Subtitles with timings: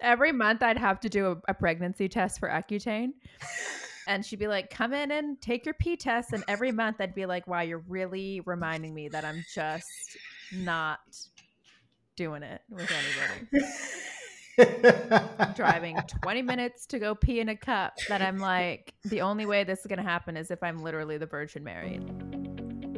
[0.00, 3.12] Every month I'd have to do a, a pregnancy test for Accutane.
[4.06, 6.32] And she'd be like, come in and take your pee test.
[6.32, 10.16] And every month I'd be like, wow, you're really reminding me that I'm just
[10.52, 10.98] not
[12.16, 13.64] doing it with anybody.
[15.54, 19.64] Driving 20 minutes to go pee in a cup that I'm like, the only way
[19.64, 22.00] this is going to happen is if I'm literally the Virgin Mary.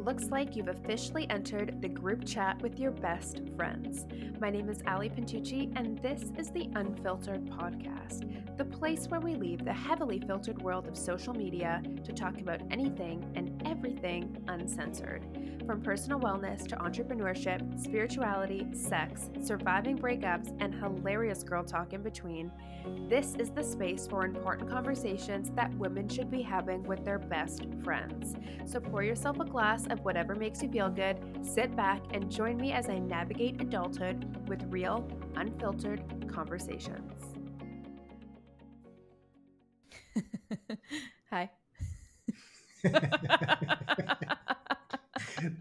[0.05, 4.05] Looks like you've officially entered the group chat with your best friends.
[4.41, 9.37] My name is Ali Pintucci, and this is the Unfiltered Podcast, the place where we
[9.37, 15.25] leave the heavily filtered world of social media to talk about anything and everything uncensored.
[15.67, 22.51] From personal wellness to entrepreneurship, spirituality, sex, surviving breakups, and hilarious girl talk in between,
[23.09, 27.63] this is the space for important conversations that women should be having with their best
[27.85, 28.35] friends.
[28.65, 32.57] So pour yourself a glass of whatever makes you feel good, sit back, and join
[32.57, 37.37] me as I navigate adulthood with real, unfiltered conversations.
[41.31, 41.51] Hi.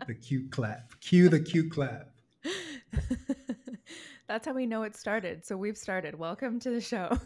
[0.07, 0.99] the cute clap.
[1.01, 2.09] Cue the cute clap.
[4.27, 5.45] That's how we know it started.
[5.45, 6.17] So we've started.
[6.17, 7.17] Welcome to the show.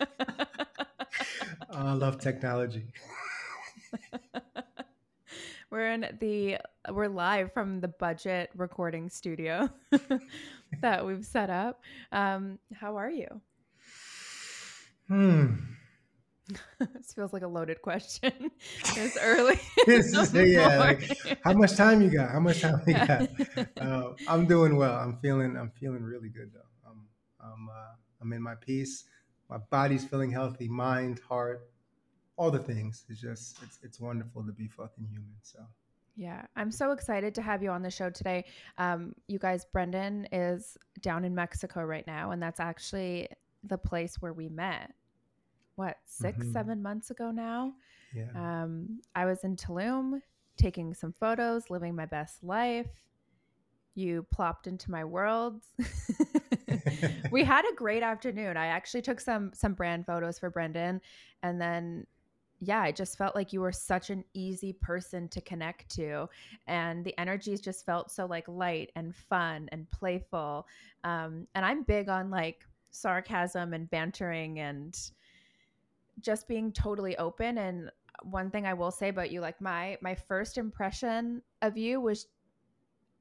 [0.00, 0.06] Oh,
[1.70, 2.92] I love technology.
[5.70, 6.58] We're in the
[6.90, 9.68] we're live from the budget recording studio
[10.80, 11.80] that we've set up.
[12.12, 13.40] Um, how are you?
[15.08, 15.54] Hmm.
[16.80, 18.32] this feels like a loaded question.
[18.96, 19.60] it's early.
[19.86, 22.30] This is- yeah, like, how much time you got?
[22.30, 23.28] How much time you got?
[23.80, 24.94] Uh, I'm doing well.
[24.96, 25.56] I'm feeling.
[25.56, 26.90] I'm feeling really good though.
[26.90, 27.06] I'm.
[27.40, 27.68] I'm.
[27.68, 29.04] Uh, I'm in my peace.
[29.48, 30.68] My body's feeling healthy.
[30.68, 31.68] Mind, heart,
[32.40, 33.04] all the things.
[33.10, 33.62] It's just.
[33.62, 33.78] It's.
[33.82, 35.34] It's wonderful to be fucking human.
[35.42, 35.58] So.
[36.16, 38.46] Yeah, I'm so excited to have you on the show today.
[38.78, 43.28] Um, you guys, Brendan is down in Mexico right now, and that's actually
[43.64, 44.92] the place where we met.
[45.76, 46.52] What 6 Mhm.
[46.52, 47.74] seven months ago now?
[48.14, 48.30] Yeah.
[48.34, 50.20] Um, I was in Tulum
[50.56, 52.90] taking some photos, living my best life.
[53.94, 55.62] You plopped into my world.
[57.30, 58.56] we had a great afternoon.
[58.56, 61.00] I actually took some some brand photos for Brendan,
[61.42, 62.06] and then
[62.60, 66.28] yeah, I just felt like you were such an easy person to connect to,
[66.66, 70.66] and the energies just felt so like light and fun and playful.
[71.02, 74.98] Um, and I'm big on like sarcasm and bantering and
[76.20, 77.90] just being totally open and
[78.22, 82.26] one thing i will say about you like my my first impression of you was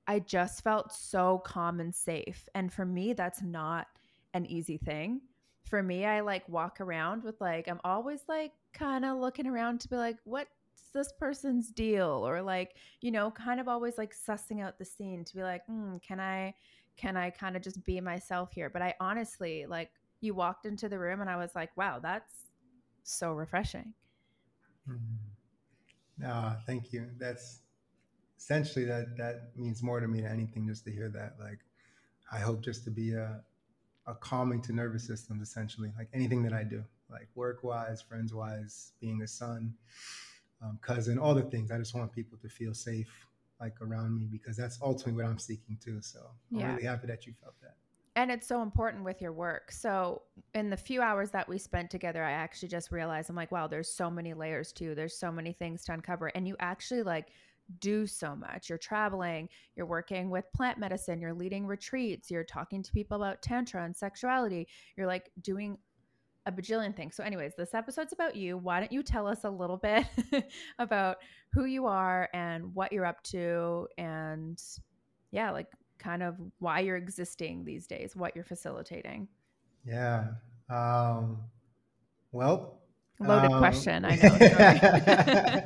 [0.07, 3.87] i just felt so calm and safe and for me that's not
[4.33, 5.21] an easy thing
[5.69, 9.79] for me i like walk around with like i'm always like kind of looking around
[9.79, 10.49] to be like what's
[10.93, 15.23] this person's deal or like you know kind of always like sussing out the scene
[15.23, 16.53] to be like hmm, can i
[16.97, 19.91] can i kind of just be myself here but i honestly like
[20.21, 22.33] you walked into the room and i was like wow that's
[23.03, 23.93] so refreshing
[24.87, 25.17] Mhm.
[26.25, 27.09] Ah, thank you.
[27.17, 27.61] That's
[28.37, 31.35] essentially that that means more to me than anything just to hear that.
[31.39, 31.59] Like
[32.31, 33.43] I hope just to be a
[34.09, 38.33] a calming to nervous systems essentially, like anything that I do, like work wise, friends
[38.33, 39.73] wise, being a son,
[40.61, 41.71] um, cousin, all the things.
[41.71, 43.11] I just want people to feel safe
[43.61, 46.01] like around me because that's ultimately what I'm seeking too.
[46.01, 46.19] So
[46.53, 46.71] I'm Yeah.
[46.71, 47.75] really happy that you felt that.
[48.15, 50.23] and it's so important with your work so
[50.55, 53.67] in the few hours that we spent together i actually just realized i'm like wow
[53.67, 57.27] there's so many layers too there's so many things to uncover and you actually like
[57.77, 58.69] do so much.
[58.69, 63.41] You're traveling you're working with plant medicine you're leading retreats you're talking to people about
[63.41, 64.67] tantra and sexuality.
[64.97, 65.77] You're like doing
[66.45, 67.15] a bajillion things.
[67.15, 68.57] So anyways this episode's about you.
[68.57, 70.05] Why don't you tell us a little bit
[70.79, 71.17] about
[71.53, 74.61] who you are and what you're up to and
[75.31, 75.67] yeah like
[75.99, 79.27] kind of why you're existing these days what you're facilitating?
[79.85, 80.29] Yeah.
[80.69, 81.37] Um,
[82.31, 82.78] well,
[83.19, 85.65] loaded Um, question i know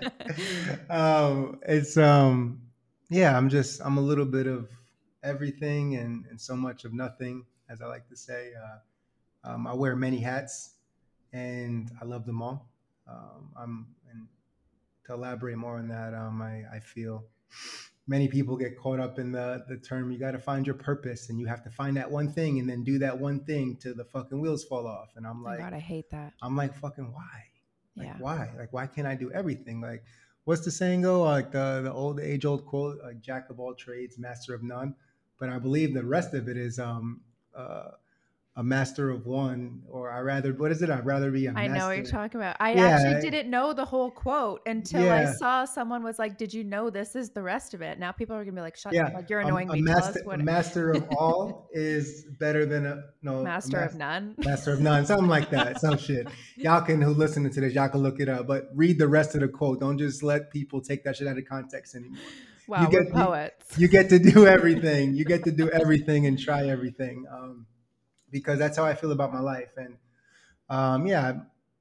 [0.90, 2.62] um, it's um,
[3.10, 3.38] yeah.
[3.38, 4.70] I'm just I'm a little bit of
[5.24, 8.52] everything and and so much of nothing, as I like to say.
[8.54, 10.76] Uh, um, I wear many hats,
[11.32, 12.70] and I love them all.
[13.08, 14.28] Um, I'm and
[15.06, 17.26] to elaborate more on that, um, I I feel
[18.08, 21.30] many people get caught up in the the term you got to find your purpose
[21.30, 23.96] and you have to find that one thing and then do that one thing till
[23.96, 26.76] the fucking wheels fall off and i'm oh like god i hate that i'm like
[26.76, 27.44] fucking why
[27.96, 28.50] like yeah why?
[28.58, 29.82] Like why can't I do everything?
[29.82, 30.04] Like
[30.46, 31.24] what's the saying go?
[31.24, 34.96] Like the the old age old quote, like jack of all trades, master of none.
[35.40, 37.22] But I believe the rest of it is um
[37.56, 37.92] uh
[38.56, 40.90] a master of one, or I rather what is it?
[40.92, 41.74] I'd rather be a I master.
[41.74, 42.56] I know what you're talking about.
[42.60, 46.38] I Yeah, actually I- didn't know the whole quote until I saw someone was like,
[46.38, 48.78] "Did you know this is the rest of it?" Now people are gonna be like,
[48.78, 52.68] "Shut Yeah, like you're annoying a, me." Tell master, a master of all is better
[52.68, 54.36] than a no a master of none.
[54.38, 56.28] Master of none, something like that, some shit.
[56.56, 59.34] Y'all can who listening to this, y'all can look it up, but read the rest
[59.34, 59.80] of the quote.
[59.80, 62.20] Don't just let people take that shit out of context anymore.
[62.68, 63.46] Wow, get- we're
[63.78, 65.16] you- You get to do everything.
[65.16, 67.66] You get to do everything and try everything, um,
[68.34, 69.72] because that's how I feel about my life.
[69.78, 69.96] And
[70.70, 71.40] um, yeah,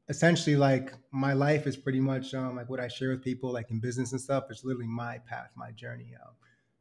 [0.08, 3.70] essentially, like my life is pretty much um, like what I share with people, like
[3.70, 4.44] in business and stuff.
[4.50, 6.14] It's literally my path, my journey.
[6.22, 6.34] Um,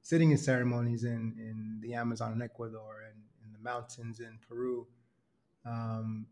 [0.03, 4.85] sitting in ceremonies in in the Amazon in Ecuador and in the mountains in Peru.
[5.65, 6.27] Um,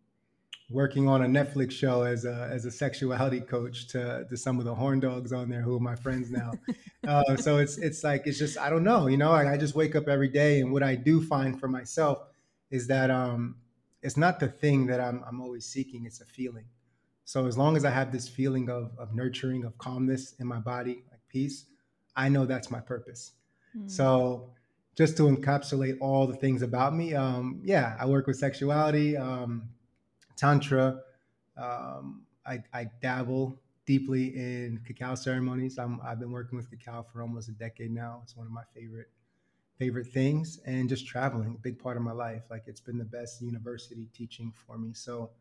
[0.71, 4.65] working on a Netflix show as a as a sexuality coach to to some of
[4.65, 6.51] the horn dogs on there who are my friends now.
[7.07, 9.31] uh, so it's it's like it's just I don't know, you know.
[9.31, 12.19] Like I just wake up every day, and what I do find for myself
[12.71, 13.56] is that um,
[14.01, 16.66] it's not the thing that I'm I'm always seeking; it's a feeling.
[17.25, 20.60] So as long as I have this feeling of of nurturing, of calmness in my
[20.60, 21.66] body, like peace,
[22.16, 23.33] I know that's my purpose.
[23.74, 23.88] Hmm.
[23.88, 24.51] So
[24.95, 29.69] just to encapsulate all the things about me, um, yeah, I work with sexuality, um,
[30.36, 31.00] tantra.
[31.56, 35.77] Um, I, I dabble deeply in cacao ceremonies.
[35.77, 38.21] I'm, I've been working with cacao for almost a decade now.
[38.24, 39.07] It's one of my favorite
[39.79, 42.43] favorite things, and just traveling, big part of my life.
[42.51, 44.93] Like it's been the best university teaching for me.
[44.93, 45.31] So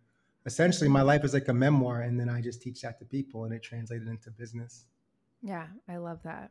[0.47, 3.45] essentially, my life is like a memoir, and then I just teach that to people,
[3.45, 4.87] and it translated into business.
[5.43, 6.51] Yeah, I love that.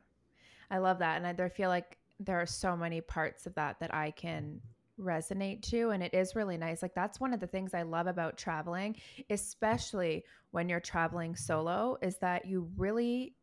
[0.69, 1.21] I love that.
[1.21, 4.59] And I, feel like there are so many parts of that that I can
[4.99, 5.91] resonate to.
[5.91, 6.81] And it is really nice.
[6.81, 8.95] Like, that's one of the things I love about traveling,
[9.29, 13.35] especially when you're traveling solo, is that you really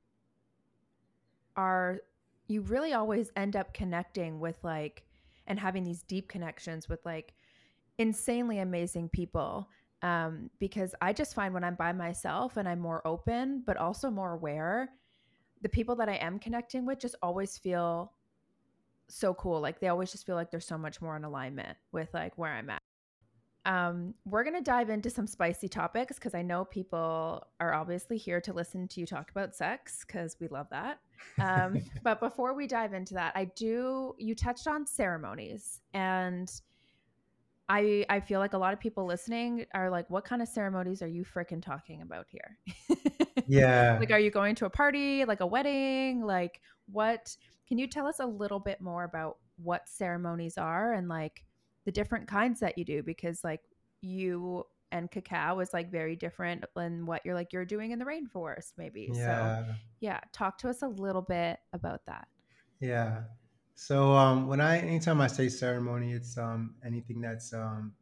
[1.56, 2.00] are,
[2.46, 5.04] you really always end up connecting with like,
[5.46, 7.34] and having these deep connections with like
[7.98, 9.68] insanely amazing people
[10.02, 14.10] um, because I just find when I'm by myself and I'm more open, but also
[14.10, 14.90] more aware,
[15.62, 18.12] the people that I am connecting with just always feel
[19.08, 19.60] so cool.
[19.60, 22.52] Like they always just feel like they're so much more in alignment with like where
[22.52, 22.83] I'm at.
[23.64, 28.40] Um, we're gonna dive into some spicy topics because I know people are obviously here
[28.42, 30.98] to listen to you talk about sex because we love that.
[31.40, 36.50] Um, but before we dive into that, I do you touched on ceremonies and
[37.68, 41.00] I I feel like a lot of people listening are like, what kind of ceremonies
[41.00, 42.58] are you freaking talking about here?
[43.46, 43.98] Yeah.
[44.00, 46.22] like, are you going to a party, like a wedding?
[46.22, 47.36] Like, what?
[47.68, 51.44] Can you tell us a little bit more about what ceremonies are and like
[51.84, 53.02] the different kinds that you do?
[53.02, 53.60] Because like
[54.00, 58.04] you and cacao is like very different than what you're like you're doing in the
[58.04, 59.08] rainforest, maybe.
[59.12, 59.64] So yeah.
[60.00, 62.28] yeah, talk to us a little bit about that.
[62.80, 63.22] Yeah.
[63.74, 67.92] So um, when I anytime I say ceremony, it's um, anything that's um,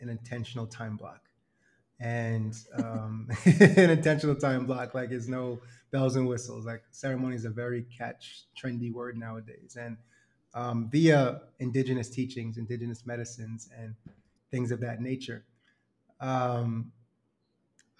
[0.00, 1.20] an intentional time block,
[2.00, 5.60] and um, an intentional time block like is no
[5.92, 6.66] bells and whistles.
[6.66, 9.96] Like ceremony is a very catch trendy word nowadays, and
[10.56, 13.94] um, via indigenous teachings, indigenous medicines, and
[14.50, 15.44] things of that nature.
[16.18, 16.92] Um,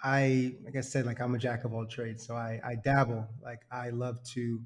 [0.03, 3.29] I like I said, like I'm a jack of all trades, so I, I dabble.
[3.43, 4.61] Like I love to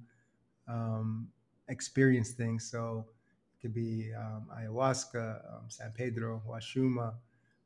[0.68, 1.28] um,
[1.68, 2.70] experience things.
[2.70, 3.06] So
[3.54, 7.14] it could be um, ayahuasca, um, San Pedro, huachuma,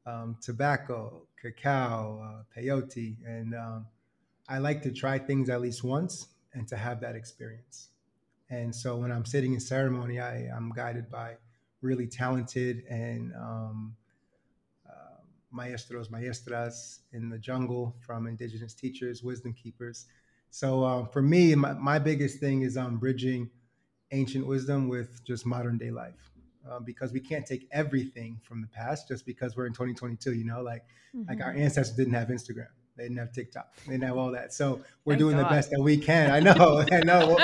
[0.07, 3.55] um, tobacco, cacao, uh, peyote, and
[4.49, 7.89] I like to try things at least once and to have that experience.
[8.51, 11.37] And so when I'm sitting in ceremony, I, I'm guided by
[11.81, 13.97] really talented and um,
[14.89, 15.21] uh,
[15.51, 20.07] maestros, maestras in the jungle from indigenous teachers, wisdom keepers.
[20.51, 23.51] So um, for me, my, my biggest thing is um, bridging
[24.13, 26.31] ancient wisdom with just modern day life.
[26.71, 30.45] Um, because we can't take everything from the past just because we're in 2022, you
[30.45, 30.85] know, like
[31.29, 31.61] like our Mhm.
[31.61, 34.53] ancestors didn't have Instagram, they didn't have TikTok, they didn't have all that.
[34.53, 36.31] So we're Thank doing the best that we can.
[36.31, 37.37] I know, I know.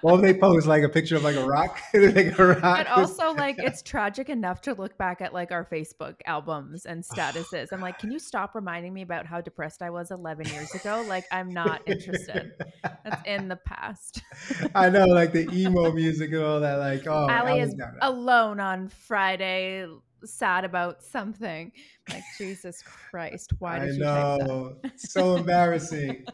[0.00, 1.78] What they post like a picture of like a rock?
[1.94, 2.60] like a rock.
[2.62, 7.02] But also, like, it's tragic enough to look back at like our Facebook albums and
[7.04, 7.72] statuses.
[7.72, 11.04] I'm like, can you stop reminding me about how depressed I was 11 years ago?
[11.08, 12.52] Like, I'm not interested.
[12.82, 14.22] That's in the past.
[14.74, 16.76] I know, like the emo music and all that.
[16.76, 19.86] Like, oh, Ali is alone on Friday,
[20.24, 21.72] sad about something.
[22.08, 24.46] Like, Jesus Christ, why I did you type that?
[24.46, 24.76] know.
[24.96, 26.24] so embarrassing.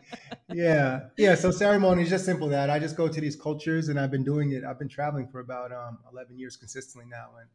[0.53, 1.09] Yeah.
[1.17, 1.35] Yeah.
[1.35, 4.25] So ceremony is just simple that I just go to these cultures and I've been
[4.25, 4.65] doing it.
[4.65, 7.31] I've been traveling for about um, 11 years consistently now.
[7.41, 7.49] And,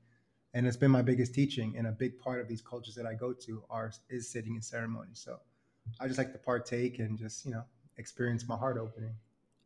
[0.54, 1.76] and it's been my biggest teaching.
[1.78, 4.62] And a big part of these cultures that I go to are is sitting in
[4.62, 5.12] ceremony.
[5.14, 5.38] So
[6.00, 7.64] I just like to partake and just, you know,
[7.98, 9.16] experience my heart opening.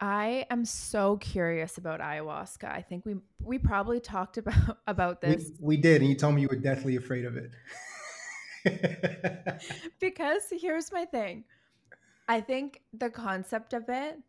[0.02, 2.70] I am so curious about ayahuasca.
[2.70, 5.52] I think we we probably talked about about this.
[5.60, 7.52] We, we did, and you told me you were deathly afraid of it.
[10.00, 11.44] because here's my thing.
[12.28, 14.20] I think the concept of it,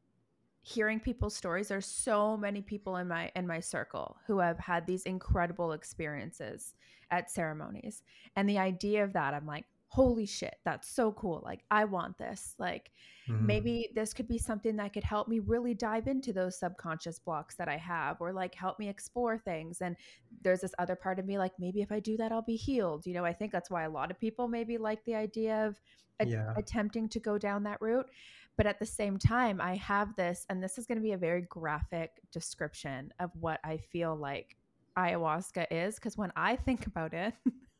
[0.61, 4.87] hearing people's stories, there's so many people in my in my circle who have had
[4.87, 6.75] these incredible experiences
[7.11, 8.03] at ceremonies.
[8.37, 11.43] And the idea of that, I'm like, holy shit, that's so cool.
[11.45, 12.55] Like, I want this.
[12.59, 12.91] Like,
[13.29, 13.47] mm-hmm.
[13.47, 17.57] maybe this could be something that could help me really dive into those subconscious blocks
[17.57, 19.83] that I have, or like help me explore things.
[19.83, 19.95] And
[20.41, 23.05] there's this other part of me, like, maybe if I do that, I'll be healed.
[23.07, 25.79] You know, I think that's why a lot of people maybe like the idea of
[26.21, 26.55] a- yeah.
[26.57, 28.09] attempting to go down that route.
[28.57, 31.19] But at the same time, I have this, and this is going to be a
[31.19, 34.57] very graphic description of what I feel like
[34.97, 35.97] ayahuasca is.
[35.97, 37.35] Because when I think about it,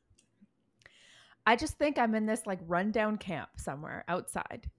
[1.47, 4.71] I just think I'm in this like rundown camp somewhere outside.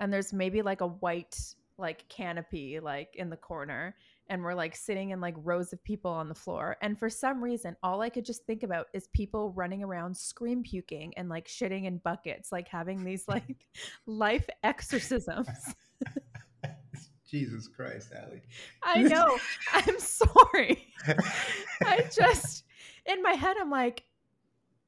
[0.00, 1.38] And there's maybe like a white
[1.76, 3.94] like canopy like in the corner.
[4.28, 6.76] And we're like sitting in like rows of people on the floor.
[6.82, 10.62] And for some reason all i could just think about is people running around scream
[10.62, 13.66] puking and like shitting in buckets like having these like
[14.06, 15.48] life exorcisms.
[17.26, 18.42] Jesus christ ali
[18.82, 19.38] i know.
[19.72, 20.88] I'm sorry.
[21.84, 22.64] I just
[23.06, 24.02] in my head i'm like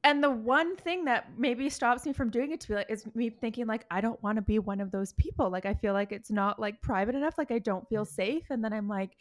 [0.04, 3.04] and the one thing that maybe stops me from doing it to be like is
[3.14, 5.48] me thinking like I don't want to be one of those people.
[5.48, 7.34] Like I feel like it's not like private enough.
[7.38, 8.08] Like I don't feel mm.
[8.08, 8.44] safe.
[8.50, 9.16] And then I'm like,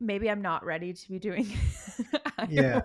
[0.00, 1.46] maybe I'm not ready to be doing
[2.48, 2.82] yeah.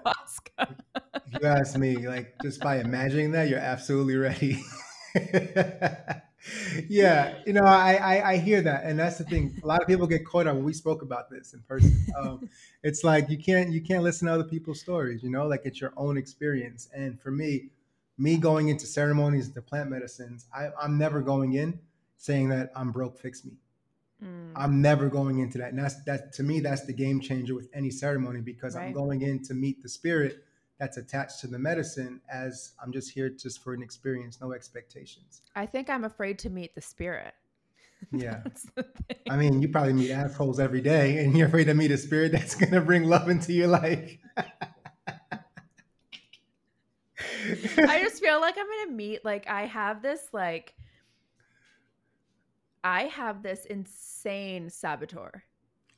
[0.59, 4.63] If you ask me, like just by imagining that, you're absolutely ready.
[6.87, 9.59] yeah, you know, I, I, I hear that, and that's the thing.
[9.63, 11.95] A lot of people get caught up when we spoke about this in person.
[12.17, 12.49] Um,
[12.83, 15.21] it's like you can't you can't listen to other people's stories.
[15.21, 16.89] You know, like it's your own experience.
[16.93, 17.69] And for me,
[18.17, 21.79] me going into ceremonies, the plant medicines, I, I'm never going in
[22.17, 23.53] saying that I'm broke, fix me.
[24.23, 24.51] Mm.
[24.55, 25.69] I'm never going into that.
[25.69, 28.85] And that's that to me, that's the game changer with any ceremony because right.
[28.85, 30.43] I'm going in to meet the spirit
[30.79, 35.41] that's attached to the medicine as I'm just here just for an experience, no expectations.
[35.55, 37.33] I think I'm afraid to meet the spirit.
[38.11, 38.43] Yeah.
[39.27, 42.31] I mean, you probably meet assholes every day and you're afraid to meet a spirit
[42.31, 44.15] that's going to bring love into your life.
[47.17, 50.75] I just feel like I'm going to meet, like, I have this, like,
[52.83, 55.43] I have this insane saboteur.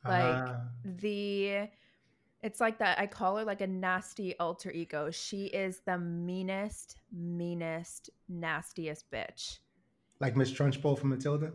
[0.05, 0.55] Like, uh
[0.85, 1.67] the
[2.41, 2.99] it's like that.
[2.99, 5.11] I call her like a nasty alter ego.
[5.11, 9.59] She is the meanest, meanest, nastiest bitch.
[10.19, 11.51] Like Miss Trunchbull from Matilda?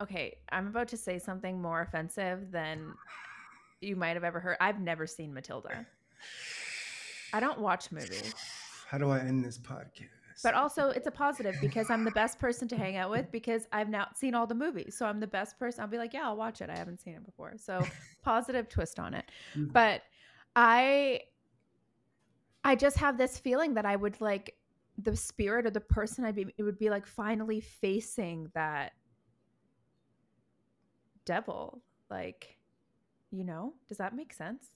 [0.00, 2.94] Okay, I'm about to say something more offensive than
[3.80, 4.56] you might have ever heard.
[4.60, 5.86] I've never seen Matilda.
[7.32, 8.34] I don't watch movies.
[8.88, 10.19] How do I end this podcast?
[10.42, 13.66] But also, it's a positive because I'm the best person to hang out with because
[13.72, 14.96] I've now seen all the movies.
[14.96, 15.82] So I'm the best person.
[15.82, 16.70] I'll be like, yeah, I'll watch it.
[16.70, 17.54] I haven't seen it before.
[17.56, 17.84] So
[18.22, 19.30] positive twist on it.
[19.54, 19.72] Mm-hmm.
[19.72, 20.02] But
[20.56, 21.20] I,
[22.64, 24.56] I just have this feeling that I would like
[24.96, 26.46] the spirit or the person I'd be.
[26.56, 28.92] It would be like finally facing that
[31.24, 31.82] devil.
[32.10, 32.56] Like,
[33.30, 34.68] you know, does that make sense?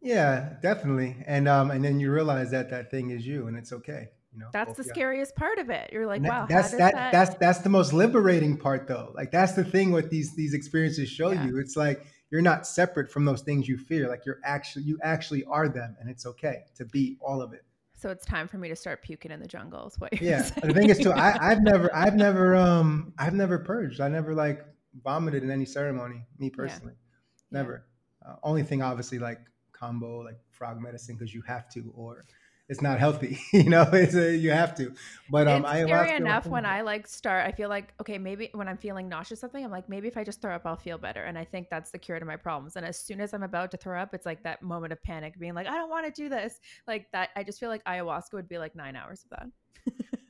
[0.00, 1.16] Yeah, definitely.
[1.26, 4.08] And um, and then you realize that that thing is you, and it's okay.
[4.38, 4.92] You know, that's the yeah.
[4.92, 5.90] scariest part of it.
[5.92, 9.10] You're like, wow, that's that, that, that's that's the most liberating part though.
[9.16, 11.44] Like that's the thing what these these experiences show yeah.
[11.44, 11.58] you.
[11.58, 14.08] It's like you're not separate from those things you fear.
[14.08, 17.64] Like you're actually you actually are them, and it's okay to be all of it.
[17.96, 19.88] So it's time for me to start puking in the jungle.
[19.88, 20.42] Is what yeah.
[20.42, 20.68] Saying.
[20.68, 24.00] The thing is too, I, I've never I've never um I've never purged.
[24.00, 24.64] I never like
[25.02, 26.22] vomited in any ceremony.
[26.38, 27.58] Me personally, yeah.
[27.58, 27.86] never.
[28.24, 29.40] Uh, only thing obviously like
[29.72, 32.24] kambo, like frog medicine because you have to or
[32.68, 33.38] it's not healthy.
[33.52, 34.92] you know, it's a, you have to.
[35.30, 37.46] But um, it's scary enough when I like start.
[37.46, 40.24] I feel like okay, maybe when I'm feeling nauseous something, I'm like maybe if I
[40.24, 41.22] just throw up, I'll feel better.
[41.22, 42.76] And I think that's the cure to my problems.
[42.76, 45.38] And as soon as I'm about to throw up, it's like that moment of panic,
[45.38, 46.60] being like, I don't want to do this.
[46.86, 47.30] Like that.
[47.36, 49.48] I just feel like ayahuasca would be like nine hours of that.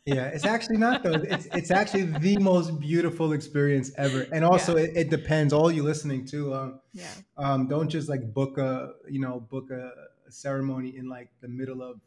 [0.04, 1.12] yeah, it's actually not though.
[1.24, 4.26] It's it's actually the most beautiful experience ever.
[4.32, 4.84] And also, yeah.
[4.84, 5.52] it, it, depends.
[5.52, 9.70] All you listening to, um, yeah, um, don't just like book a you know book
[9.70, 9.90] a
[10.30, 12.00] ceremony in like the middle of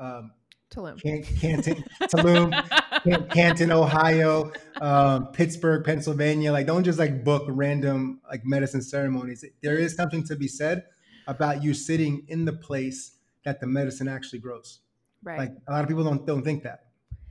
[0.00, 0.32] um,
[0.70, 1.00] Tulum.
[1.40, 6.52] Canton, Tulum, Canton, Ohio, um, Pittsburgh, Pennsylvania.
[6.52, 9.44] Like, don't just like book random like medicine ceremonies.
[9.62, 10.84] There is something to be said
[11.26, 14.80] about you sitting in the place that the medicine actually grows.
[15.22, 15.38] Right.
[15.38, 16.86] Like a lot of people don't don't think that.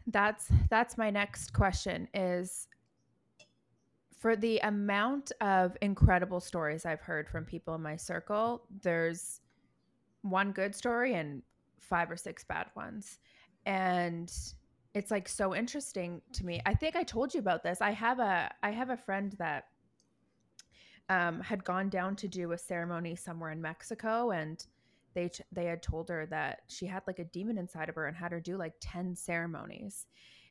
[0.08, 2.68] That's that's my next question is
[4.18, 9.40] for the amount of incredible stories I've heard from people in my circle, there's
[10.24, 11.42] one good story and
[11.82, 13.20] five or six bad ones.
[13.66, 14.32] And
[14.94, 16.62] it's like so interesting to me.
[16.66, 17.82] I think I told you about this.
[17.82, 19.66] I have a I have a friend that
[21.10, 24.66] um, had gone down to do a ceremony somewhere in Mexico, and
[25.14, 28.18] they they had told her that she had like a demon inside of her and
[28.18, 30.08] had her do like ten ceremonies.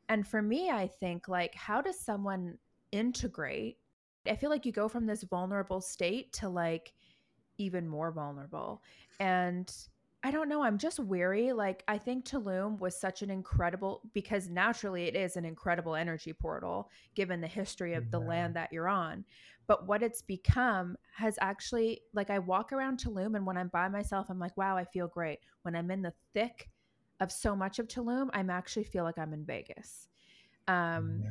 [0.08, 2.58] And for me, I think like how does someone
[2.92, 3.78] integrate?
[4.26, 6.92] I feel like you go from this vulnerable state to like
[7.56, 8.82] even more vulnerable,
[9.18, 9.73] and
[10.25, 10.62] I don't know.
[10.62, 11.52] I'm just weary.
[11.52, 16.32] Like, I think Tulum was such an incredible, because naturally it is an incredible energy
[16.32, 19.25] portal given the history of the land that you're on.
[19.68, 23.88] But what it's become has actually, like, I walk around Tulum and when I'm by
[23.88, 25.38] myself, I'm like, wow, I feel great.
[25.62, 26.68] When I'm in the thick
[27.20, 30.08] of so much of Tulum, I'm actually feel like I'm in Vegas.
[30.66, 31.30] Um, yeah.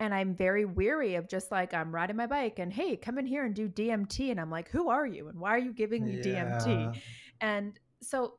[0.00, 3.26] And I'm very weary of just like, I'm riding my bike and hey, come in
[3.26, 4.30] here and do DMT.
[4.30, 5.28] And I'm like, who are you?
[5.28, 6.58] And why are you giving me yeah.
[6.58, 7.00] DMT?
[7.40, 8.34] And so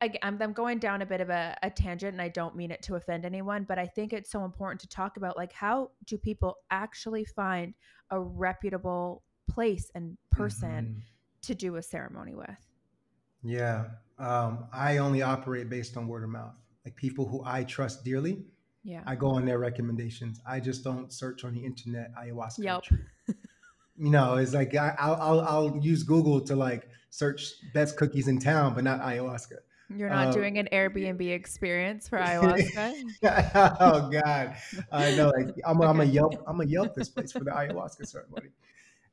[0.00, 2.82] I'm, I'm going down a bit of a, a tangent and I don't mean it
[2.84, 6.16] to offend anyone, but I think it's so important to talk about like how do
[6.16, 7.74] people actually find
[8.10, 11.00] a reputable place and person mm-hmm.
[11.42, 12.48] to do a ceremony with?
[13.42, 13.86] Yeah.
[14.18, 16.54] Um, I only operate based on word of mouth.
[16.84, 18.44] Like people who I trust dearly.
[18.82, 19.02] Yeah.
[19.06, 20.40] I go on their recommendations.
[20.46, 22.64] I just don't search on the internet ayahuasca.
[22.64, 23.36] Yep.
[24.00, 28.28] You know, it's like I, will I'll I'll use Google to like search best cookies
[28.28, 29.58] in town, but not ayahuasca.
[29.94, 32.94] You're not um, doing an Airbnb experience for ayahuasca.
[33.80, 34.56] oh God,
[34.90, 35.28] I know.
[35.36, 35.86] Like I'm, okay.
[35.86, 36.42] I'm a Yelp.
[36.46, 38.48] I'm a Yelp this place for the ayahuasca ceremony.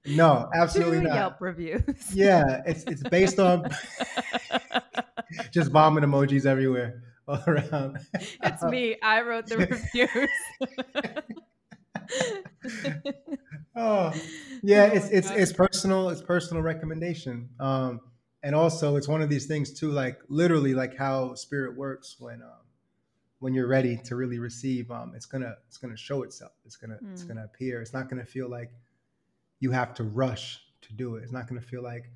[0.06, 1.16] No, absolutely not.
[1.16, 1.84] Yelp reviews.
[2.14, 3.70] Yeah, it's it's based on
[5.52, 7.98] just vomit emojis everywhere all around.
[8.42, 8.96] It's me.
[9.04, 10.30] I wrote the reviews.
[13.76, 14.14] oh,
[14.68, 16.10] yeah, it's it's it's personal.
[16.10, 17.48] It's personal recommendation.
[17.58, 18.02] Um,
[18.44, 22.42] and also it's one of these things too, like literally like how spirit works when
[22.42, 22.66] um,
[23.40, 24.92] when you're ready to really receive.
[24.92, 26.52] Um, it's gonna it's gonna show itself.
[26.66, 27.14] It's gonna mm.
[27.14, 27.82] it's gonna appear.
[27.82, 28.72] It's not gonna feel like
[29.62, 31.24] you have to rush to do it.
[31.24, 32.12] It's not gonna feel like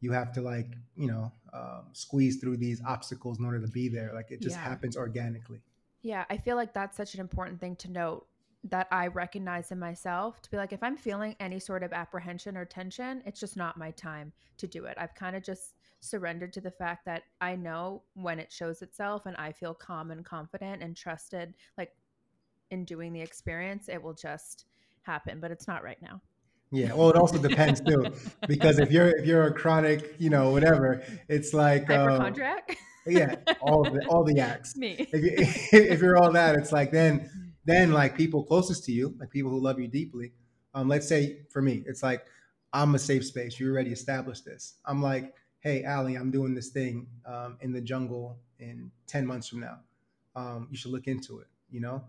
[0.00, 3.88] you have to like you know um, squeeze through these obstacles in order to be
[3.88, 4.12] there.
[4.14, 4.62] Like it just yeah.
[4.62, 5.60] happens organically.
[6.02, 8.28] Yeah, I feel like that's such an important thing to note
[8.64, 12.56] that I recognize in myself to be like, if I'm feeling any sort of apprehension
[12.56, 14.96] or tension, it's just not my time to do it.
[14.98, 19.26] I've kind of just surrendered to the fact that I know when it shows itself
[19.26, 21.92] and I feel calm and confident and trusted, like
[22.70, 24.66] in doing the experience, it will just
[25.02, 26.20] happen, but it's not right now.
[26.72, 28.06] Yeah, well, it also depends too,
[28.48, 32.76] because if you're if you're a chronic, you know, whatever, it's like um, hypochondriac.
[33.06, 34.76] Um, yeah, all the all the acts.
[34.76, 34.96] Me.
[35.12, 35.32] If, you,
[35.80, 37.30] if you're all that, it's like then
[37.66, 40.32] then like people closest to you, like people who love you deeply,
[40.74, 42.24] um, let's say for me, it's like
[42.72, 43.58] I'm a safe space.
[43.58, 44.74] You already established this.
[44.86, 49.48] I'm like, hey, Ali, I'm doing this thing um, in the jungle in 10 months
[49.48, 49.78] from now.
[50.36, 52.04] Um, you should look into it, you know?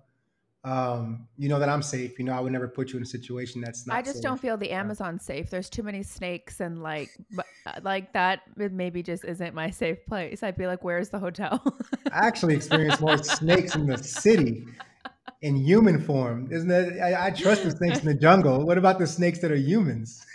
[0.64, 2.20] Um, you know that I'm safe.
[2.20, 3.96] You know, I would never put you in a situation that's not.
[3.96, 4.24] I just safe.
[4.24, 5.50] don't feel the Amazon safe.
[5.50, 8.42] There's too many snakes and like, uh, like that.
[8.58, 10.44] Maybe just isn't my safe place.
[10.44, 11.64] I'd be like, "Where's the hotel?"
[12.12, 14.66] I actually experienced more snakes in the city
[15.42, 16.48] in human form.
[16.52, 17.00] Isn't that?
[17.02, 18.66] I, I trust the snakes in the jungle.
[18.66, 20.26] What about the snakes that are humans?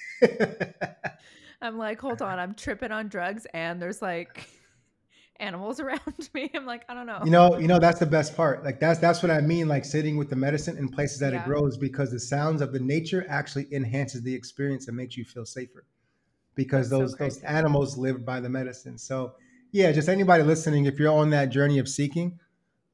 [1.63, 4.49] I'm like, hold on, I'm tripping on drugs, and there's like
[5.37, 6.01] animals around
[6.35, 6.51] me.
[6.55, 7.21] I'm like, I don't know.
[7.25, 8.65] You know, you know, that's the best part.
[8.65, 9.69] Like that's that's what I mean.
[9.69, 11.43] Like sitting with the medicine in places that yeah.
[11.43, 15.25] it grows, because the sounds of the nature actually enhances the experience and makes you
[15.25, 15.85] feel safer.
[16.55, 18.99] Because that's those so those animals live by the medicine.
[18.99, 19.35] So
[19.73, 22.39] yeah, just anybody listening, if you're on that journey of seeking,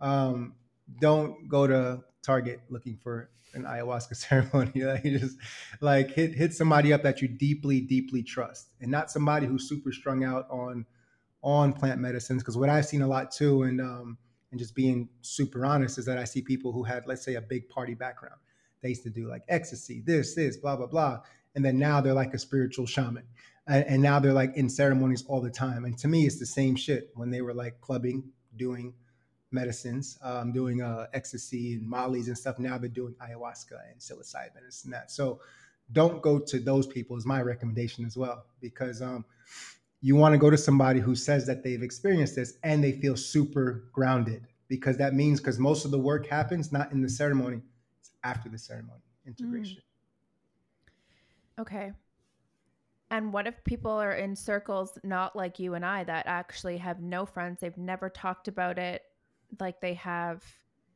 [0.01, 0.55] um,
[1.01, 4.85] don't go to Target looking for an ayahuasca ceremony.
[4.85, 5.37] like just
[5.81, 9.93] like hit hit somebody up that you deeply, deeply trust, and not somebody who's super
[9.93, 10.87] strung out on
[11.43, 12.43] on plant medicines.
[12.43, 14.19] Because what I've seen a lot too, and um,
[14.51, 17.41] and just being super honest, is that I see people who had, let's say, a
[17.41, 18.37] big party background.
[18.83, 21.21] They used to do like ecstasy, this, this, blah, blah, blah,
[21.55, 23.25] and then now they're like a spiritual shaman,
[23.67, 25.85] and, and now they're like in ceremonies all the time.
[25.85, 28.95] And to me, it's the same shit when they were like clubbing, doing
[29.51, 32.59] medicines, um, doing uh, ecstasy and mollies and stuff.
[32.59, 35.11] Now they're doing ayahuasca and psilocybin and and that.
[35.11, 35.41] So
[35.93, 39.25] don't go to those people is my recommendation as well, because um,
[40.03, 43.17] you want to go to somebody who says that they've experienced this and they feel
[43.17, 47.63] super grounded, because that means because most of the work happens not in the ceremony,
[47.99, 49.79] it's after the ceremony integration.
[51.59, 51.63] Mm.
[51.63, 51.93] Okay.
[53.11, 57.01] And what if people are in circles not like you and I that actually have
[57.01, 57.61] no friends?
[57.61, 59.03] They've never talked about it
[59.61, 60.43] like they have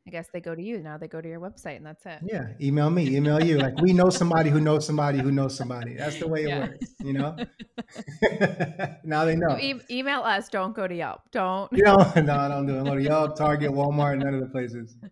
[0.05, 0.99] I guess they go to you now.
[0.99, 2.19] They go to your website, and that's it.
[2.25, 3.59] Yeah, email me, email you.
[3.59, 5.95] Like we know somebody who knows somebody who knows somebody.
[5.95, 6.59] That's the way it Yeah.
[6.67, 7.37] works, you know.
[9.05, 9.57] now they know.
[9.59, 10.49] E- email us.
[10.49, 11.21] Don't go to Yelp.
[11.31, 11.71] Don't.
[11.73, 12.85] You know, no, I don't do it.
[12.85, 14.97] Go to Yelp, Target, Walmart, none of the places.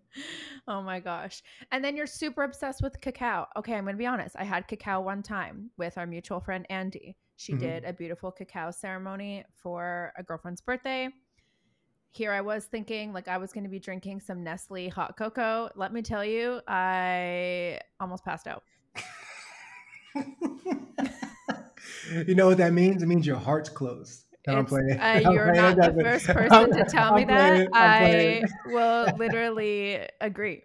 [0.68, 1.42] Oh my gosh.
[1.72, 3.46] And then you're super obsessed with cacao.
[3.56, 4.36] Okay, I'm going to be honest.
[4.38, 7.16] I had cacao one time with our mutual friend Andy.
[7.36, 7.58] She Mhm.
[7.60, 11.08] did a beautiful cacao ceremony for a girlfriend's birthday.
[12.12, 15.70] Here I was thinking like I was going to be drinking some Nestle hot cocoa.
[15.76, 18.64] Let me tell you, I almost passed out.
[22.26, 23.02] you know what that means?
[23.02, 24.24] It means your heart's closed.
[24.46, 24.98] No, I'm playing.
[24.98, 25.76] uh, you're playing.
[25.76, 27.70] not the first person I'm- to tell me I'm that.
[27.70, 28.44] playing.
[28.44, 30.62] I'm I will literally agree.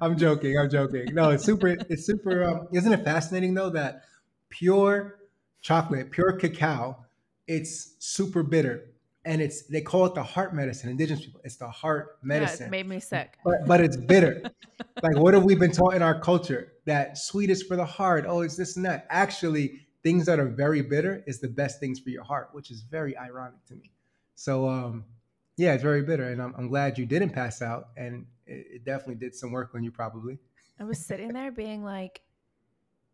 [0.00, 0.56] I'm joking.
[0.56, 1.06] I'm joking.
[1.12, 1.68] No, it's super.
[1.68, 2.44] It's super.
[2.44, 4.02] Um, isn't it fascinating though that
[4.50, 5.18] pure
[5.60, 7.04] chocolate, pure cacao,
[7.48, 8.87] it's super bitter,
[9.28, 10.88] and it's they call it the heart medicine.
[10.88, 12.66] Indigenous people, it's the heart Yeah, medicine.
[12.66, 13.38] it made me sick.
[13.44, 14.42] but but it's bitter.
[15.02, 18.24] like what have we been taught in our culture that sweet is for the heart?
[18.26, 19.06] Oh, it's this and that.
[19.10, 22.80] Actually, things that are very bitter is the best things for your heart, which is
[22.80, 23.92] very ironic to me.
[24.34, 25.04] So um,
[25.58, 28.84] yeah, it's very bitter, and I'm, I'm glad you didn't pass out, and it, it
[28.84, 30.38] definitely did some work on you, probably.
[30.80, 32.22] I was sitting there being like,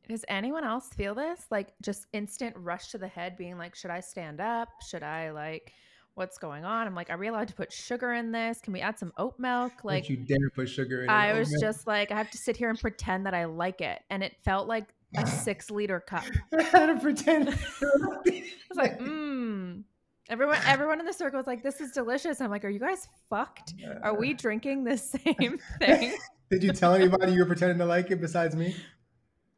[0.09, 1.47] does anyone else feel this?
[1.51, 4.69] Like just instant rush to the head, being like, should I stand up?
[4.89, 5.73] Should I like
[6.15, 6.87] what's going on?
[6.87, 8.61] I'm like, are we allowed to put sugar in this?
[8.61, 9.73] Can we add some oat milk?
[9.85, 11.11] Like Like you dare put sugar in.
[11.11, 11.61] I was man.
[11.61, 14.01] just like, I have to sit here and pretend that I like it.
[14.11, 16.25] And it felt like a six liter cup.
[16.59, 17.49] I had to pretend.
[17.83, 19.83] I was like, mmm.
[20.31, 22.41] Everyone everyone in the circle was like, this is delicious.
[22.41, 23.75] I'm like, are you guys fucked?
[24.03, 26.17] Are we drinking the same thing?
[26.51, 28.75] Did you tell anybody you were pretending to like it besides me?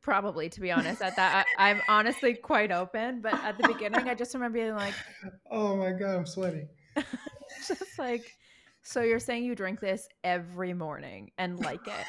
[0.06, 3.20] Probably, to be honest, at that I, I'm honestly quite open.
[3.20, 4.94] But at the beginning, I just remember being like,
[5.50, 6.68] Oh my god, I'm sweating.
[7.66, 8.36] just like,
[8.84, 12.06] so you're saying you drink this every morning and like it?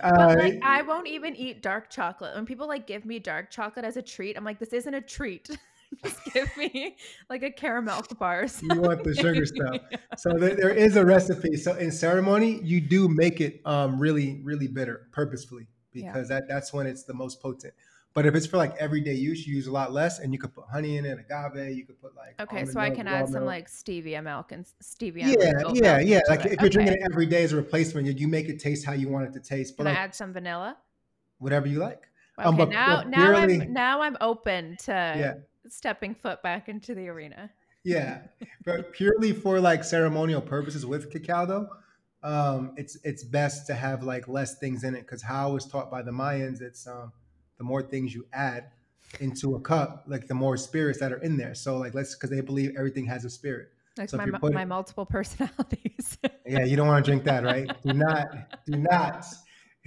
[0.00, 2.36] Uh, But like, I won't even eat dark chocolate.
[2.36, 5.00] When people like give me dark chocolate as a treat, I'm like, this isn't a
[5.00, 5.50] treat.
[6.04, 6.96] just give me
[7.30, 8.46] like a caramel bar.
[8.62, 9.80] You want the sugar stuff.
[10.16, 11.56] So there, there is a recipe.
[11.56, 16.12] So in ceremony, you do make it um, really, really bitter purposefully Yeah.
[16.12, 17.72] because that, that's when it's the most potent.
[18.14, 20.52] But if it's for like everyday use, you use a lot less, and you could
[20.52, 21.76] put honey in it, agave.
[21.76, 25.26] You could put like Okay, so I can add some like stevia milk and stevia.
[25.38, 26.20] yeah, oat yeah, milk yeah.
[26.28, 26.52] Like it.
[26.54, 28.92] if you're drinking it every day as a replacement, you, you make it taste how
[28.94, 29.76] you want it to taste.
[29.76, 30.76] But Can like I add some vanilla?
[31.38, 32.02] whatever you like.
[32.38, 35.34] Okay, Um, but- now but now I'm now I'm open to Yeah.
[35.72, 37.50] Stepping foot back into the arena.
[37.84, 38.22] Yeah,
[38.64, 41.68] but purely for like ceremonial purposes with cacao, though,
[42.22, 45.90] um, it's it's best to have like less things in it because how was taught
[45.90, 47.12] by the Mayans, it's um,
[47.56, 48.64] the more things you add
[49.20, 51.54] into a cup, like the more spirits that are in there.
[51.54, 53.68] So like let's because they believe everything has a spirit.
[53.96, 56.18] Like So my putting- my multiple personalities.
[56.46, 57.70] Yeah, you don't want to drink that, right?
[57.82, 58.26] do not,
[58.66, 59.24] do not.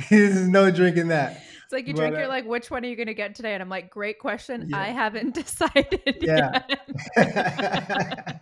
[0.09, 1.41] this is no drinking that.
[1.63, 3.35] It's like you But, drink, you're uh, like, which one are you going to get
[3.35, 3.53] today?
[3.53, 4.67] And I'm like, great question.
[4.69, 4.79] Yeah.
[4.79, 6.61] I haven't decided Yeah.
[7.17, 8.41] yet.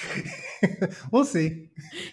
[1.10, 1.68] we'll see.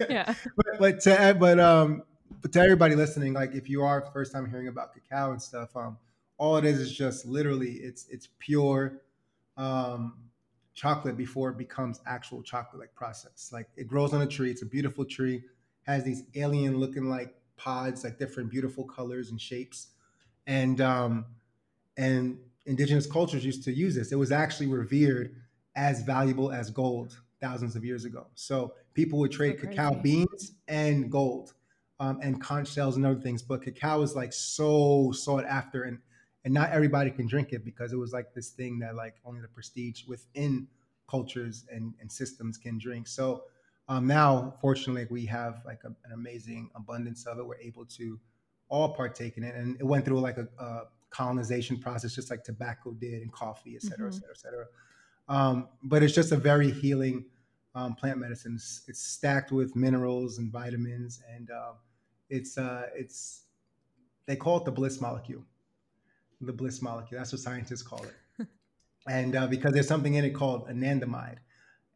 [0.09, 0.33] yeah.
[0.55, 2.03] but but to but um
[2.41, 5.75] but to everybody listening, like if you are first time hearing about cacao and stuff,
[5.75, 5.97] um,
[6.37, 9.01] all it is is just literally it's it's pure
[9.57, 10.15] um
[10.73, 13.49] chocolate before it becomes actual chocolate like process.
[13.51, 15.43] Like it grows on a tree, it's a beautiful tree,
[15.83, 19.87] has these alien looking like pods, like different beautiful colors and shapes.
[20.47, 21.25] And um
[21.97, 24.11] and indigenous cultures used to use this.
[24.11, 25.35] It was actually revered
[25.75, 28.27] as valuable as gold thousands of years ago.
[28.35, 31.53] So people would trade So cacao beans and gold
[31.99, 33.41] um, and conch shells and other things.
[33.41, 35.99] But cacao is like so sought after, and
[36.43, 39.41] and not everybody can drink it because it was like this thing that like only
[39.41, 40.67] the prestige within
[41.09, 43.07] cultures and, and systems can drink.
[43.07, 43.43] So
[43.91, 47.45] um, now, fortunately, we have like a, an amazing abundance of it.
[47.45, 48.17] We're able to
[48.69, 52.41] all partake in it, and it went through like a, a colonization process, just like
[52.45, 54.13] tobacco did, and coffee, et cetera, et Mhm.
[54.13, 54.65] cetera, et cetera.
[55.27, 57.25] Um, but it's just a very healing
[57.75, 58.53] um, plant medicine.
[58.55, 61.73] It's, it's stacked with minerals and vitamins, and uh,
[62.29, 63.43] it's uh, it's
[64.25, 65.43] they call it the bliss molecule.
[66.39, 67.19] The bliss molecule.
[67.19, 68.47] That's what scientists call it.
[69.09, 71.39] and uh, because there's something in it called anandamide,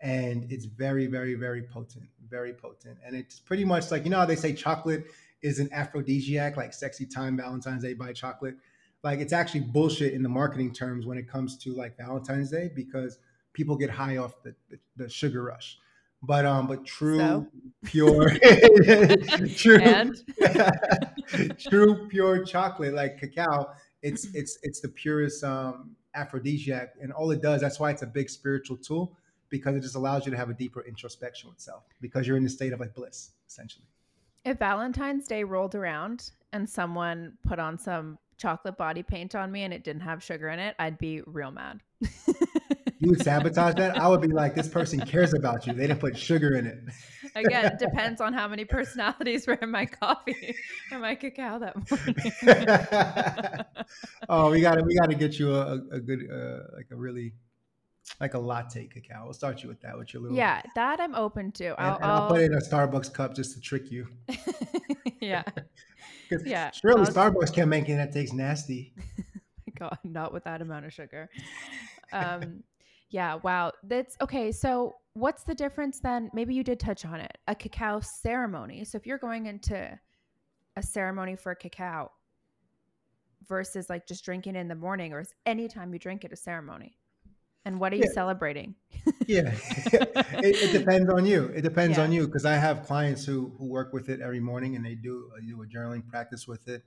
[0.06, 3.00] and it's very, very, very potent, very potent.
[3.04, 5.08] And it's pretty much like you know how they say chocolate
[5.42, 8.56] is an aphrodisiac, like sexy time, Valentine's Day, buy chocolate.
[9.04, 12.70] Like it's actually bullshit in the marketing terms when it comes to like Valentine's Day
[12.76, 13.18] because
[13.54, 15.80] people get high off the, the, the sugar rush.
[16.22, 17.48] But um, but true, So?
[17.84, 18.30] pure,
[19.56, 20.14] true,
[21.58, 27.42] true pure chocolate like cacao it's it's it's the purest um aphrodisiac and all it
[27.42, 29.18] does that's why it's a big spiritual tool
[29.58, 32.44] because it just allows you to have a deeper introspection with self because you're in
[32.44, 33.86] the state of like bliss essentially.
[34.44, 39.64] If Valentine's Day rolled around and someone put on some chocolate body paint on me
[39.64, 41.82] and it didn't have sugar in it, I'd be real mad.
[43.00, 43.98] you would sabotage that?
[43.98, 45.74] I would be like, this person cares about you.
[45.74, 46.80] They didn't put sugar in it.
[47.36, 50.56] Again, it depends on how many personalities were in my coffee
[50.92, 52.16] or my cacao that morning.
[54.30, 57.34] oh, we gotta we gotta get you a, a good uh, like a really
[58.20, 59.24] like a latte cacao.
[59.26, 60.38] We'll start you with that, with your little.
[60.38, 61.68] Yeah, that I'm open to.
[61.68, 64.08] And, I'll, and I'll, put it in a Starbucks cup just to trick you.
[65.22, 65.44] yeah.
[66.46, 66.72] yeah.
[66.72, 67.08] Surely I'll...
[67.08, 68.94] Starbucks can't make it that tastes nasty.
[69.80, 71.30] God, not with that amount of sugar.
[72.14, 72.64] Um,
[73.10, 73.36] yeah.
[73.36, 73.74] Wow.
[73.84, 74.52] That's okay.
[74.52, 76.30] So, what's the difference then?
[76.34, 77.38] Maybe you did touch on it.
[77.48, 78.86] A cacao ceremony.
[78.86, 80.00] So, if you're going into
[80.78, 82.12] a ceremony for a cacao
[83.48, 86.98] versus like just drinking in the morning, or anytime you drink it a ceremony?
[87.66, 88.14] And what are you yeah.
[88.14, 88.76] celebrating?
[89.28, 91.46] yeah, it, it, depends on you.
[91.56, 92.04] It depends yeah.
[92.04, 94.94] on you because I have clients who who work with it every morning and they
[94.94, 96.84] do uh, do a journaling practice with it.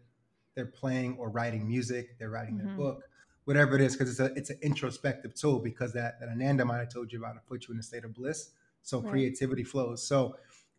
[0.55, 2.17] They're playing or writing music.
[2.19, 2.69] They're writing mm-hmm.
[2.69, 3.03] their book,
[3.45, 5.59] whatever it is, because it's a it's an introspective tool.
[5.59, 8.15] Because that that anandamide I told you about to put you in a state of
[8.15, 8.51] bliss,
[8.83, 9.11] so right.
[9.11, 10.03] creativity flows.
[10.07, 10.37] So.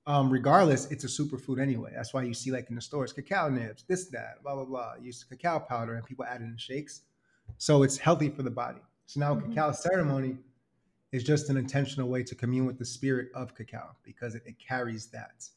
[0.07, 1.91] Um, regardless, it's a superfood anyway.
[1.93, 4.93] That's why you see like in the stores, cacao nibs, this, that, blah, blah, blah.
[4.99, 7.01] Use cacao powder and people add it in shakes.
[7.59, 8.79] So it's healthy for the body.
[9.09, 9.53] So now mm-hmm.
[9.53, 10.37] cacao ceremony
[11.11, 14.59] is just an intentional way to commune with the spirit of cacao because it, it
[14.59, 15.49] carries that.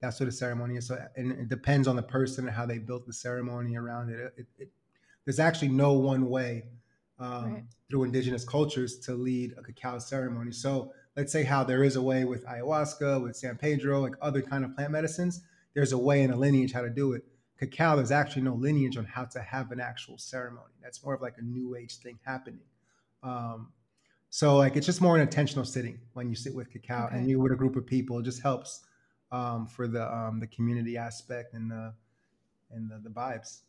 [0.00, 0.86] That's what a ceremony is.
[0.86, 4.32] So, and it depends on the person and how they built the ceremony around it.
[4.38, 4.70] it, it
[5.26, 6.64] there's actually no one way
[7.18, 7.64] um, right.
[7.90, 10.52] through indigenous cultures to lead a cacao ceremony.
[10.52, 14.40] So let's say how there is a way with ayahuasca, with San Pedro, like other
[14.40, 15.42] kind of plant medicines.
[15.74, 17.22] There's a way in a lineage how to do it.
[17.58, 20.72] Cacao, there's actually no lineage on how to have an actual ceremony.
[20.82, 22.60] That's more of like a new age thing happening.
[23.24, 23.68] Um,
[24.30, 27.16] so like it's just more an intentional sitting when you sit with cacao okay.
[27.16, 28.18] and you with a group of people.
[28.18, 28.84] It just helps
[29.32, 31.94] um, for the um, the community aspect and the
[32.72, 33.60] and the, the vibes.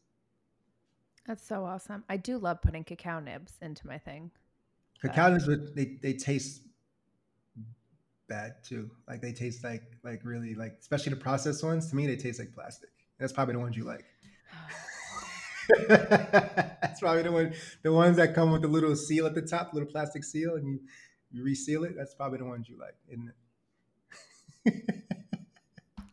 [1.28, 2.04] That's so awesome.
[2.10, 4.32] I do love putting cacao nibs into my thing.
[5.02, 6.62] Cacao nibs, they they taste
[8.28, 8.90] bad too.
[9.08, 11.90] Like they taste like like really like especially the processed ones.
[11.92, 12.90] To me, they taste like plastic.
[13.20, 14.06] That's probably the ones you like.
[16.86, 19.74] That's probably the one, the ones that come with the little seal at the top,
[19.74, 20.80] little plastic seal, and you
[21.32, 21.96] you reseal it.
[21.98, 23.34] That's probably the ones you like, isn't
[24.66, 25.02] it?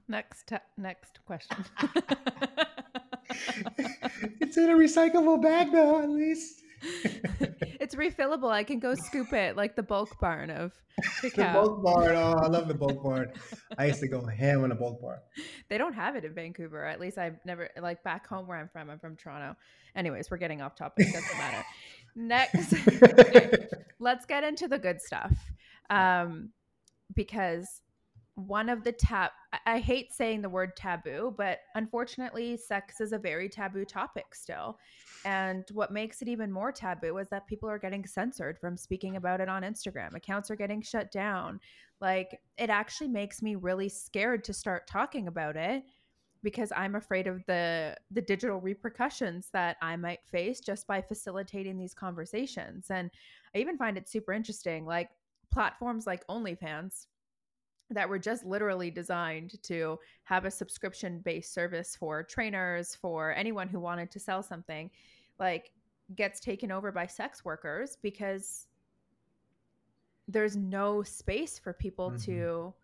[0.09, 1.65] next, next question.
[4.41, 6.03] it's in a recyclable bag, though.
[6.03, 8.51] At least it's refillable.
[8.51, 10.73] I can go scoop it like the bulk barn of
[11.21, 11.47] cacao.
[11.47, 12.17] the bulk barn.
[12.17, 13.33] Oh, I love the bulk barn.
[13.79, 15.19] I used to go ham in a bulk barn.
[15.69, 16.85] They don't have it in Vancouver.
[16.85, 18.91] At least I've never like back home where I'm from.
[18.91, 19.57] I'm from Toronto.
[19.95, 21.13] Anyways, we're getting off topic.
[21.13, 21.65] Doesn't matter.
[22.15, 22.75] Next,
[23.99, 25.33] let's get into the good stuff.
[25.91, 26.51] Um,
[27.15, 27.67] because
[28.35, 29.31] one of the tab
[29.67, 34.79] I hate saying the word taboo, but unfortunately sex is a very taboo topic still.
[35.25, 39.17] And what makes it even more taboo is that people are getting censored from speaking
[39.17, 40.15] about it on Instagram.
[40.15, 41.61] Accounts are getting shut down.
[42.01, 45.85] Like it actually makes me really scared to start talking about it
[46.43, 51.79] because I'm afraid of the the digital repercussions that I might face just by facilitating
[51.79, 52.87] these conversations.
[52.91, 53.11] And
[53.55, 55.11] I even find it super interesting like
[55.53, 57.07] platforms like OnlyFans
[57.93, 63.69] that were just literally designed to have a subscription based service for trainers for anyone
[63.69, 64.91] who wanted to sell something
[65.39, 65.73] like
[66.17, 68.67] gets taken over by sex workers because
[70.29, 72.33] there's no space for people mm-hmm.
[72.33, 72.75] to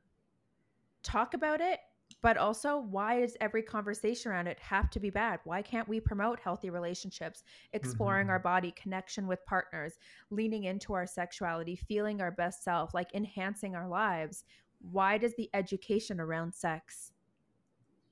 [1.02, 1.80] talk about it
[2.22, 6.00] but also why does every conversation around it have to be bad why can't we
[6.00, 8.32] promote healthy relationships exploring mm-hmm.
[8.32, 9.98] our body connection with partners
[10.30, 14.44] leaning into our sexuality feeling our best self like enhancing our lives
[14.80, 17.12] why does the education around sex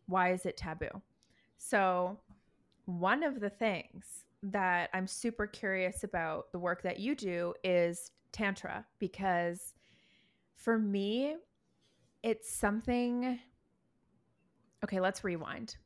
[0.07, 1.03] why is it taboo?
[1.59, 2.19] So
[2.85, 8.13] one of the things that i'm super curious about the work that you do is
[8.31, 9.75] tantra because
[10.55, 11.35] for me
[12.23, 13.39] it's something
[14.85, 15.77] okay let's rewind.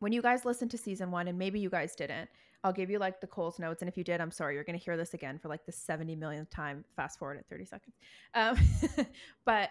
[0.00, 2.30] When you guys listened to season one and maybe you guys didn't
[2.62, 3.82] I'll give you like the Coles notes.
[3.82, 5.72] And if you did, I'm sorry, you're going to hear this again for like the
[5.72, 6.84] 70 millionth time.
[6.94, 7.96] Fast forward at 30 seconds.
[8.34, 8.56] Um,
[9.44, 9.70] but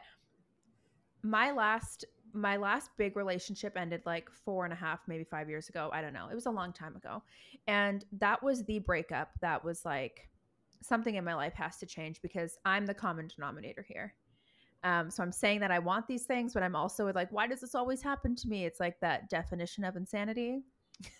[1.23, 5.67] my last my last big relationship ended like four and a half maybe five years
[5.67, 7.21] ago i don't know it was a long time ago
[7.67, 10.29] and that was the breakup that was like
[10.81, 14.13] something in my life has to change because i'm the common denominator here
[14.83, 17.61] um, so i'm saying that i want these things but i'm also like why does
[17.61, 20.61] this always happen to me it's like that definition of insanity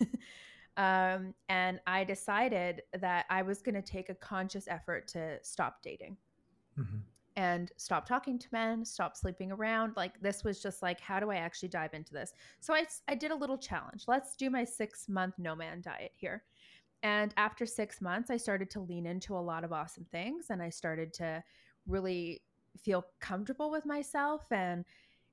[0.76, 5.82] Um, and I decided that I was going to take a conscious effort to stop
[5.82, 6.16] dating.
[6.78, 6.98] mm-hmm.
[7.36, 9.94] and stop talking to men, stop sleeping around.
[9.96, 12.34] Like this was just like, how do I actually dive into this?
[12.60, 14.04] So I, I did a little challenge.
[14.08, 16.44] Let's do my six month no man diet here.
[17.02, 20.62] And after six months, I started to lean into a lot of awesome things and
[20.62, 21.42] I started to
[21.86, 22.42] really
[22.78, 24.44] feel comfortable with myself.
[24.50, 24.84] And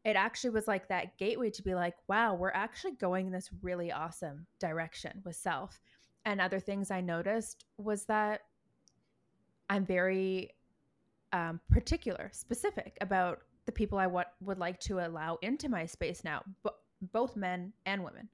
[0.08, 3.50] it actually was like that gateway to be like, wow, we're actually going in this
[3.62, 5.82] really awesome direction with self.
[6.24, 8.44] And other things I noticed was that
[9.70, 10.52] I'm very
[11.34, 16.42] um, particular, specific about the people I would like to allow into my space now,
[16.64, 16.70] b-
[17.12, 18.30] both men and women.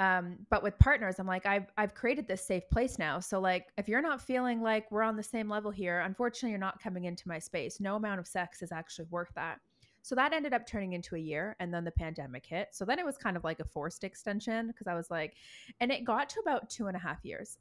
[0.00, 3.20] Um, but with partners, I'm like, I've I've created this safe place now.
[3.20, 6.58] So like, if you're not feeling like we're on the same level here, unfortunately, you're
[6.58, 7.78] not coming into my space.
[7.78, 9.60] No amount of sex is actually worth that.
[10.02, 12.68] So that ended up turning into a year, and then the pandemic hit.
[12.72, 15.34] So then it was kind of like a forced extension because I was like,
[15.80, 17.58] and it got to about two and a half years.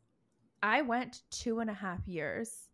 [0.63, 2.69] I went two and a half years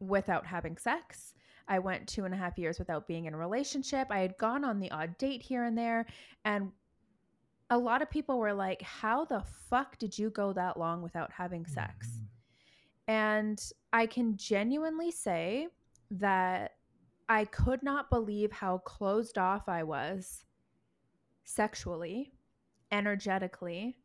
[0.00, 1.34] without having sex.
[1.68, 4.08] I went two and a half years without being in a relationship.
[4.10, 6.06] I had gone on the odd date here and there.
[6.44, 6.72] And
[7.70, 11.30] a lot of people were like, How the fuck did you go that long without
[11.30, 12.08] having sex?
[12.08, 12.24] Mm-hmm.
[13.06, 15.68] And I can genuinely say
[16.12, 16.72] that
[17.30, 20.44] I could not believe how closed off I was
[21.44, 22.32] sexually,
[22.90, 23.96] energetically,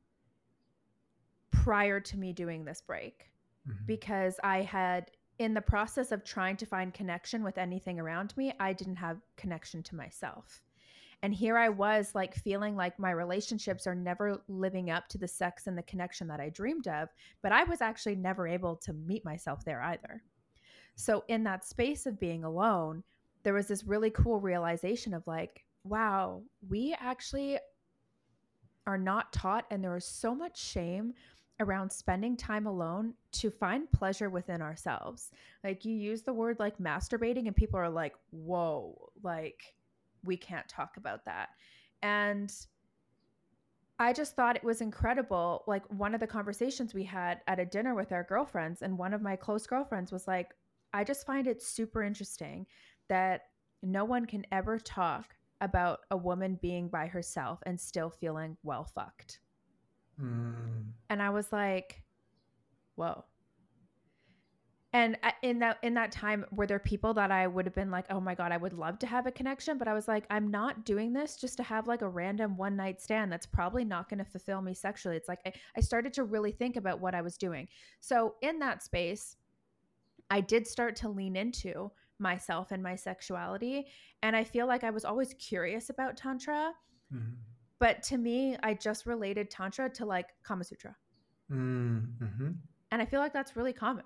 [1.49, 3.31] prior to me doing this break.
[3.67, 3.85] Mm-hmm.
[3.87, 5.09] Because I had
[5.39, 9.17] in the process of trying to find connection with anything around me, I didn't have
[9.37, 10.61] connection to myself.
[11.23, 15.27] And here I was, like, feeling like my relationships are never living up to the
[15.27, 17.09] sex and the connection that I dreamed of.
[17.41, 20.21] But I was actually never able to meet myself there either.
[20.95, 23.03] So, in that space of being alone,
[23.45, 27.59] there was this really cool realization of like, wow, we actually
[28.87, 31.13] are not taught, and there is so much shame
[31.59, 35.31] around spending time alone to find pleasure within ourselves.
[35.63, 39.75] Like you use the word like masturbating and people are like, "Whoa, like
[40.23, 41.49] we can't talk about that."
[42.01, 42.51] And
[43.99, 45.63] I just thought it was incredible.
[45.67, 49.13] Like one of the conversations we had at a dinner with our girlfriends and one
[49.13, 50.55] of my close girlfriends was like,
[50.93, 52.65] "I just find it super interesting
[53.09, 53.43] that
[53.83, 58.83] no one can ever talk about a woman being by herself and still feeling well
[58.83, 59.39] fucked."
[60.21, 60.91] Mm.
[61.09, 62.03] And I was like,
[62.95, 63.25] whoa.
[64.93, 68.05] And in that in that time, were there people that I would have been like,
[68.09, 70.49] oh my god, I would love to have a connection, but I was like, I'm
[70.49, 73.29] not doing this just to have like a random one night stand.
[73.29, 75.17] That's probably not going to fulfill me sexually.
[75.17, 77.67] It's like I, I started to really think about what I was doing.
[77.99, 79.35] So in that space,
[80.29, 83.87] I did start to lean into myself and my sexuality,
[84.23, 86.73] and I feel like I was always curious about tantra.
[87.13, 87.33] Mm-hmm
[87.79, 90.95] but to me, I just related Tantra to like Kama Sutra.
[91.51, 92.51] Mm-hmm.
[92.91, 94.05] And I feel like that's really common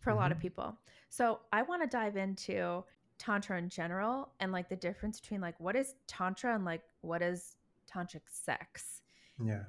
[0.00, 0.18] for mm-hmm.
[0.18, 0.42] a lot of mm-hmm.
[0.42, 0.78] people.
[1.10, 2.84] So I want to dive into
[3.18, 7.22] Tantra in general and like the difference between like what is Tantra and like what
[7.22, 7.56] is
[7.90, 9.02] tantric sex.
[9.40, 9.62] Yeah.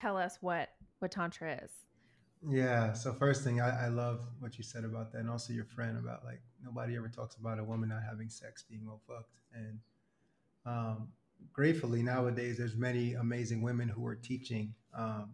[0.00, 0.68] Tell us what
[0.98, 1.70] what Tantra is.
[2.46, 2.92] Yeah.
[2.92, 5.96] So first thing, I, I love what you said about that, and also your friend
[5.96, 9.78] about like nobody ever talks about a woman not having sex being well fucked, and
[10.66, 11.08] um,
[11.52, 15.30] gratefully nowadays there's many amazing women who are teaching um,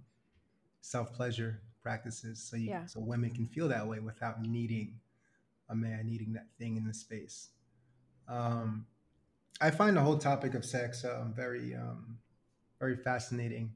[0.81, 2.87] self pleasure practices, so you, yeah.
[2.87, 4.95] so women can feel that way without needing
[5.69, 7.49] a man, needing that thing in the space.
[8.29, 8.87] Um,
[9.61, 12.19] I find the whole topic of sex um, very um,
[12.79, 13.73] very fascinating.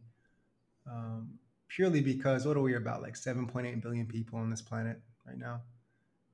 [0.90, 5.38] Um, purely because what are we about like 7.8 billion people on this planet right
[5.38, 5.60] now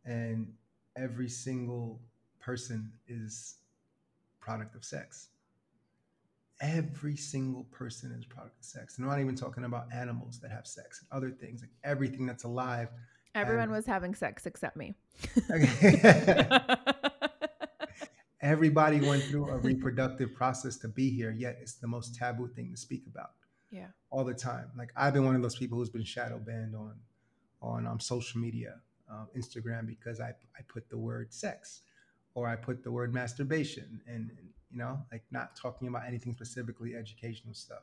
[0.05, 0.53] and
[0.97, 2.01] every single
[2.41, 3.57] person is
[4.41, 5.29] product of sex
[6.61, 8.97] every single person is product of sex.
[8.97, 12.27] And I'm not even talking about animals that have sex and other things, like everything
[12.27, 12.89] that's alive.
[13.35, 14.95] Everyone was having sex except me.
[18.41, 22.71] Everybody went through a reproductive process to be here, yet it's the most taboo thing
[22.71, 23.31] to speak about.
[23.71, 23.87] Yeah.
[24.11, 24.71] All the time.
[24.77, 26.95] Like I've been one of those people who's been shadow banned on
[27.61, 28.75] on um, social media,
[29.11, 31.83] uh, Instagram, because I, I put the word sex
[32.35, 36.35] or I put the word masturbation and, and you know, like not talking about anything
[36.35, 37.83] specifically educational stuff.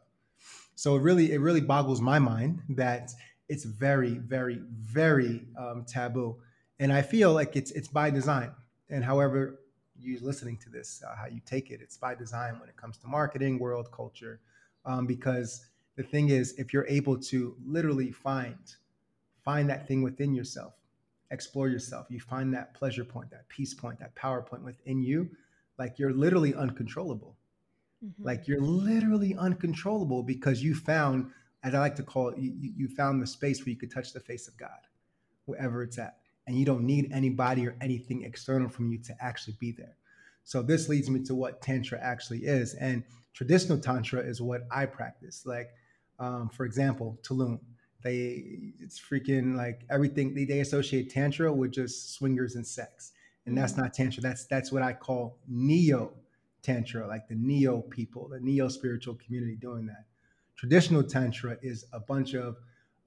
[0.76, 3.12] So it really, it really boggles my mind that
[3.48, 6.38] it's very, very, very um, taboo,
[6.80, 8.52] and I feel like it's it's by design.
[8.90, 9.60] And however
[10.00, 12.98] you listening to this, uh, how you take it, it's by design when it comes
[13.00, 14.40] to marketing, world culture,
[14.86, 18.76] um, because the thing is, if you're able to literally find
[19.44, 20.74] find that thing within yourself,
[21.32, 25.30] explore yourself, you find that pleasure point, that peace point, that power point within you
[25.82, 27.36] like you're literally uncontrollable.
[28.06, 28.24] Mm-hmm.
[28.24, 31.32] Like you're literally uncontrollable because you found,
[31.64, 34.14] as I like to call it, you, you found the space where you could touch
[34.14, 34.70] the face of God,
[35.46, 36.18] wherever it's at.
[36.46, 39.96] and you don't need anybody or anything external from you to actually be there.
[40.44, 43.04] So this leads me to what tantra actually is, and
[43.34, 45.46] traditional tantra is what I practice.
[45.46, 45.70] Like,
[46.20, 47.60] um, for example, Tulum.
[48.04, 53.12] They it's freaking like everything they, they associate tantra with just swingers and sex,
[53.46, 53.78] and that's Mm.
[53.78, 54.22] not tantra.
[54.22, 56.14] That's that's what I call neo
[56.62, 60.06] tantra, like the neo people, the neo spiritual community doing that.
[60.56, 62.58] Traditional tantra is a bunch of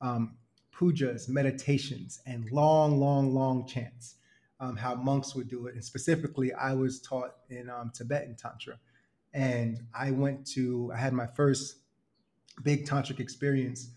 [0.01, 0.36] um,
[0.74, 4.16] pujas, meditations, and long, long, long chants.
[4.61, 8.78] Um, how monks would do it, and specifically, I was taught in um, Tibetan tantra,
[9.32, 10.90] and I went to.
[10.95, 11.76] I had my first
[12.62, 13.88] big tantric experience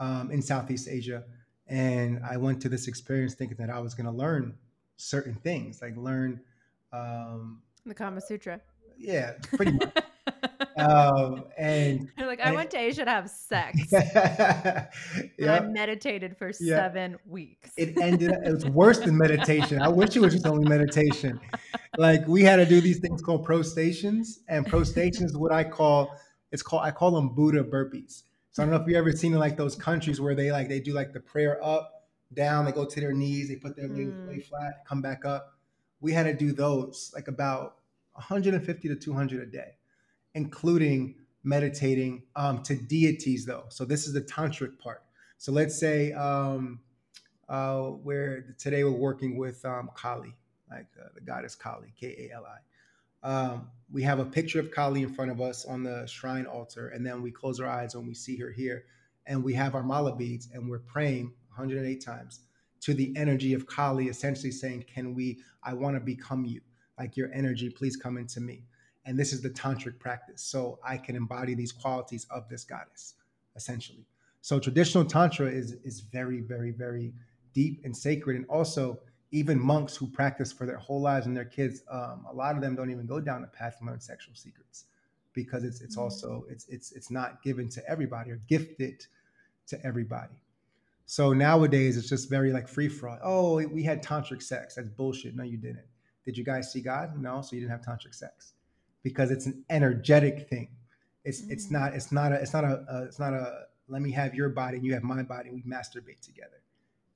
[0.00, 1.22] um, in Southeast Asia,
[1.68, 4.54] and I went to this experience thinking that I was going to learn
[4.96, 6.40] certain things, like learn,
[6.92, 8.60] um, The Kama Sutra.
[8.98, 9.96] yeah, pretty much.
[10.76, 13.78] um, and You're like, I and- went to Asia to have sex.
[15.38, 16.76] And I meditated for Yeah.
[16.76, 17.70] seven weeks.
[17.76, 18.30] it ended.
[18.44, 19.80] It was worse than meditation.
[19.80, 21.40] I wish it was just only meditation.
[21.98, 25.64] Like we had to do these things called pro stations, and pro stations, what I
[25.64, 26.10] call,
[26.52, 26.82] it's called.
[26.84, 28.22] I call them Buddha burpees.
[28.52, 30.68] So I don't know if you ever seen in like those countries where they like
[30.68, 33.88] they do like the prayer up, down, they go to their knees, they put their
[33.88, 34.26] legs Mm.
[34.26, 35.56] lay flat, come back up.
[36.00, 37.78] We had to do those like about
[38.14, 39.76] 150 to 200 a day,
[40.34, 43.64] including meditating um, to deities though.
[43.68, 45.02] So this is the tantric part.
[45.38, 46.80] So let's say um,
[47.48, 50.34] uh, where today we're working with um, Kali,
[50.70, 52.58] like uh, the goddess Kali, K A L I.
[53.22, 56.88] Um, we have a picture of Kali in front of us on the shrine altar,
[56.88, 58.84] and then we close our eyes when we see her here,
[59.26, 62.40] and we have our mala beads, and we're praying 108 times
[62.80, 65.40] to the energy of Kali, essentially saying, "Can we?
[65.62, 66.60] I want to become you,
[66.98, 67.68] like your energy.
[67.68, 68.64] Please come into me."
[69.04, 73.14] And this is the tantric practice, so I can embody these qualities of this goddess,
[73.56, 74.06] essentially.
[74.40, 77.12] So traditional tantra is is very, very, very
[77.52, 79.00] deep and sacred, and also
[79.32, 82.60] even monks who practice for their whole lives and their kids, um, a lot of
[82.62, 84.84] them don't even go down the path to learn sexual secrets
[85.34, 86.02] because it's it's Mm.
[86.02, 89.06] also it's it's it's not given to everybody or gifted
[89.68, 90.34] to everybody.
[91.06, 93.18] So nowadays it's just very like free for all.
[93.22, 94.76] Oh, we had tantric sex.
[94.76, 95.34] That's bullshit.
[95.36, 95.86] No, you didn't.
[96.24, 97.20] Did you guys see God?
[97.20, 98.52] No, so you didn't have tantric sex
[99.02, 100.68] because it's an energetic thing.
[101.24, 101.72] It's it's Mm.
[101.72, 104.48] not it's not a it's not a, a it's not a let me have your
[104.48, 106.62] body and you have my body and we masturbate together.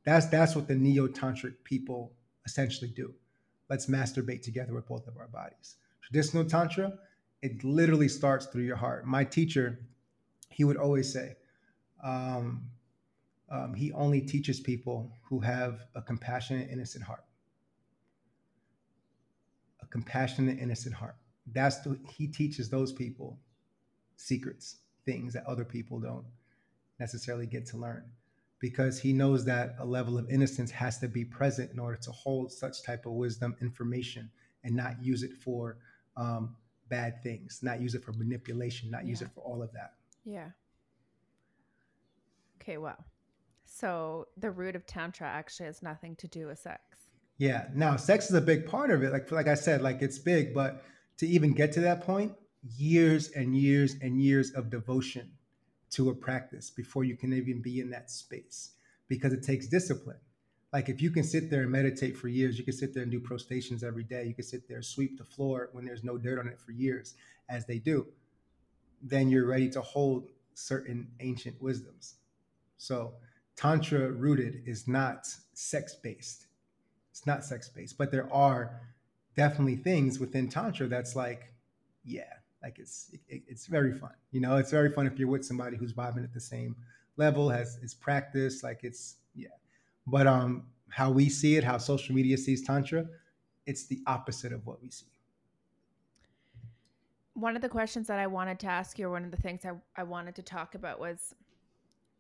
[0.05, 2.13] That's that's what the neo tantric people
[2.45, 3.15] essentially do.
[3.71, 5.77] Let's masturbate together with both of our bodies.
[6.03, 6.93] Traditional tantra,
[7.43, 9.07] it literally starts through your heart.
[9.07, 9.81] My teacher,
[10.51, 11.37] he would always say,
[12.03, 12.69] um,
[13.51, 17.25] um, he only teaches people who have a compassionate, innocent heart.
[19.83, 21.17] A compassionate, innocent heart.
[21.53, 23.39] That's the, he teaches those people
[24.17, 24.77] secrets,
[25.07, 26.25] things that other people don't
[26.99, 28.05] necessarily get to learn
[28.65, 32.11] because he knows that a level of innocence has to be present in order to
[32.11, 34.31] hold such type of wisdom information
[34.65, 35.77] and not use it for
[36.17, 36.57] um,
[36.89, 39.91] bad things not use it for manipulation not use it for all of that
[40.25, 40.49] Yeah.
[42.59, 42.97] Okay, wow.
[43.67, 46.81] So the root of tantra actually has nothing to do with sex.
[47.37, 50.19] yeah now sex is a big part of it like like i said like it's
[50.19, 50.83] big but
[51.19, 52.33] to even get to that point
[52.79, 55.27] years and years and years of devotion
[55.95, 58.73] to a practice before you can even be in that space
[59.09, 60.19] because it takes discipline.
[60.73, 63.13] Like if you can sit there and meditate for years you can sit there and
[63.13, 66.39] do prostations every day you can sit there sweep the floor when there's no dirt
[66.39, 67.15] on it for years
[67.49, 68.07] as they do
[69.03, 72.15] then you're ready to hold certain ancient wisdoms.
[72.77, 73.15] So
[73.57, 76.47] tantra rooted is not sex based
[77.11, 78.81] it's not sex based but there are
[79.37, 81.53] definitely things within tantra that's like
[82.05, 82.33] yeah
[82.65, 85.77] like it's it, it's very fun you know it's very fun if you're with somebody
[85.77, 86.75] who's vibing at the same
[87.17, 89.49] level has is practice like it's yeah
[90.07, 93.07] but um how we see it how social media sees tantra
[93.67, 95.07] it's the opposite of what we see
[97.35, 99.65] One of the questions that I wanted to ask you, or one of the things
[99.65, 101.35] I, I wanted to talk about was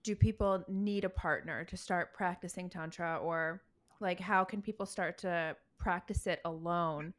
[0.03, 3.19] do people need a partner to start practicing Tantra?
[3.23, 3.63] Or
[4.01, 7.15] like, how can people start to practice it alone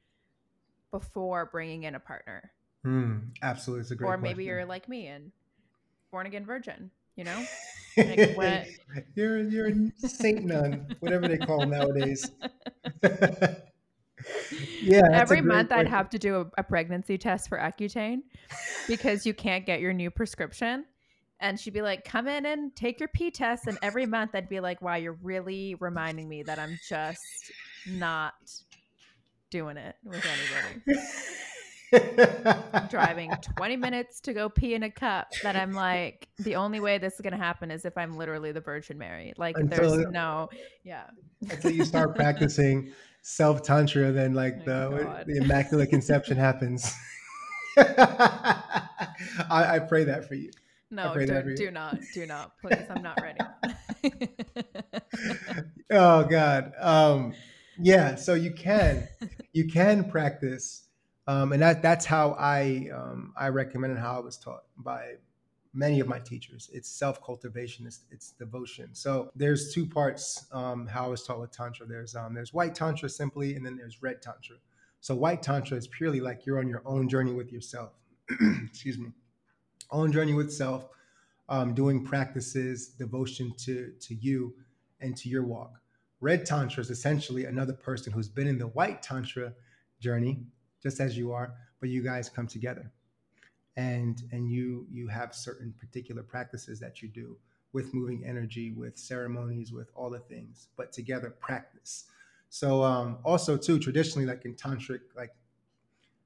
[0.92, 2.52] before bringing in a partner?
[2.86, 4.46] Hmm, absolutely it's a great or maybe question.
[4.46, 5.32] you're like me and
[6.12, 7.44] born again virgin, you know?
[7.98, 8.68] like, what-
[9.16, 12.30] you're you're a saint nun whatever they call them nowadays
[14.84, 18.22] yeah Every month I'd have to do a, a pregnancy test for Accutane
[18.88, 20.86] because you can't get your new prescription.
[21.40, 23.66] And she'd be like, come in and take your P test.
[23.66, 27.52] And every month I'd be like, wow, you're really reminding me that I'm just
[27.88, 28.36] not
[29.50, 31.02] doing it with anybody.
[32.90, 36.98] driving 20 minutes to go pee in a cup that I'm like, the only way
[36.98, 39.34] this is going to happen is if I'm literally the Virgin Mary.
[39.38, 40.50] Like, until, there's no,
[40.84, 41.06] yeah.
[41.50, 46.94] Until you start practicing self Tantra, then like oh the, the Immaculate Conception happens.
[47.78, 48.94] I,
[49.50, 50.52] I, pray that for you.
[50.92, 51.26] No, do,
[51.56, 52.86] do not, do not, please.
[52.90, 53.40] I'm not ready.
[55.92, 56.72] oh God.
[56.80, 57.34] Um,
[57.80, 58.16] yeah.
[58.16, 59.08] So you can,
[59.52, 60.85] you can practice,
[61.28, 65.16] um, and that that's how I um, I recommend and how I was taught by
[65.76, 66.70] many of my teachers.
[66.74, 67.86] It's self cultivation.
[67.86, 68.90] It's, it's devotion.
[68.94, 71.86] So there's two parts um, how I was taught with tantra.
[71.86, 74.56] There's um, there's white tantra simply, and then there's red tantra.
[75.02, 77.92] So white tantra is purely like you're on your own journey with yourself.
[78.66, 79.10] Excuse me,
[79.92, 80.88] own journey with self,
[81.50, 84.56] um, doing practices, devotion to to you
[85.02, 85.80] and to your walk.
[86.22, 89.54] Red tantra is essentially another person who's been in the white tantra
[90.00, 90.40] journey,
[90.86, 92.92] just as you are, but you guys come together,
[93.76, 97.36] and and you you have certain particular practices that you do
[97.74, 102.06] with moving energy, with ceremonies, with all the things, but together practice.
[102.50, 105.34] So um, also too traditionally, like in tantric, like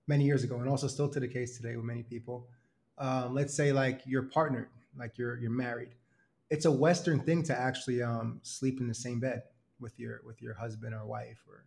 [0.07, 2.49] many years ago, and also still to the case today with many people.
[2.97, 5.95] Um, let's say like you're partnered, like you're you're married.
[6.49, 9.43] It's a Western thing to actually um, sleep in the same bed
[9.80, 11.64] with your with your husband or wife or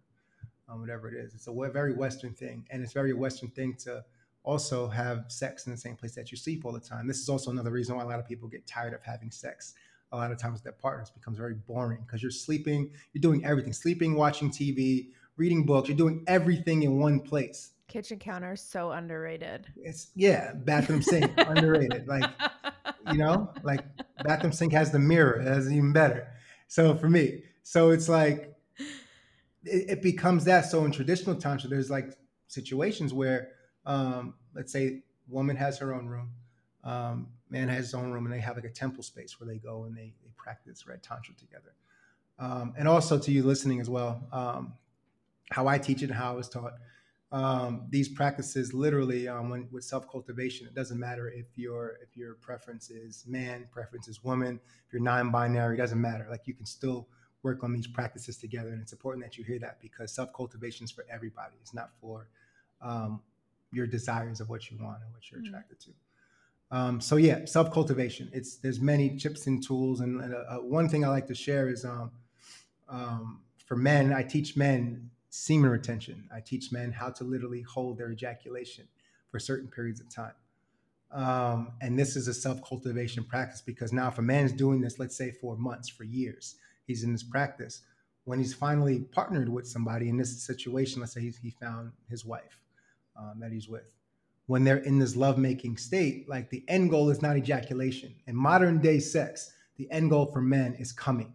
[0.68, 1.34] um, whatever it is.
[1.34, 4.04] It's a very Western thing, and it's very Western thing to
[4.44, 7.06] also have sex in the same place that you sleep all the time.
[7.06, 9.74] This is also another reason why a lot of people get tired of having sex
[10.12, 13.44] a lot of times with their partners becomes very boring because you're sleeping, you're doing
[13.44, 17.70] everything, sleeping, watching TV, reading books, you're doing everything in one place.
[17.88, 19.66] Kitchen counter so underrated.
[19.76, 22.06] It's yeah, bathroom sink underrated.
[22.06, 22.30] Like
[23.10, 23.84] you know, like
[24.22, 26.28] bathroom sink has the mirror, that's even better.
[26.68, 28.54] So for me, so it's like
[29.64, 30.66] it, it becomes that.
[30.66, 32.16] So in traditional tantra, there's like
[32.48, 33.50] situations where,
[33.86, 36.30] um, let's say, woman has her own room,
[36.84, 39.58] um, man has his own room and they have like a temple space where they
[39.58, 41.74] go and they, they practice red tantra together
[42.38, 44.72] um, and also to you listening as well um,
[45.50, 46.72] how i teach it and how i was taught
[47.30, 52.34] um, these practices literally um, when, with self-cultivation it doesn't matter if your if your
[52.34, 56.66] preference is man preference is woman if you're non-binary it doesn't matter like you can
[56.66, 57.06] still
[57.42, 60.90] work on these practices together and it's important that you hear that because self-cultivation is
[60.90, 62.28] for everybody it's not for
[62.80, 63.20] um,
[63.72, 65.48] your desires of what you want and what you're mm-hmm.
[65.48, 65.90] attracted to
[66.72, 68.30] um, so yeah, self cultivation.
[68.32, 71.34] It's there's many chips and tools, and, and uh, uh, one thing I like to
[71.34, 72.10] share is um,
[72.88, 74.10] um, for men.
[74.10, 76.28] I teach men semen retention.
[76.34, 78.88] I teach men how to literally hold their ejaculation
[79.30, 80.32] for certain periods of time.
[81.10, 84.80] Um, and this is a self cultivation practice because now if a man is doing
[84.80, 86.56] this, let's say for months, for years,
[86.86, 87.82] he's in this practice.
[88.24, 92.60] When he's finally partnered with somebody in this situation, let's say he found his wife
[93.16, 93.92] um, that he's with
[94.46, 98.14] when they're in this lovemaking state, like the end goal is not ejaculation.
[98.26, 101.32] In modern day sex, the end goal for men is coming.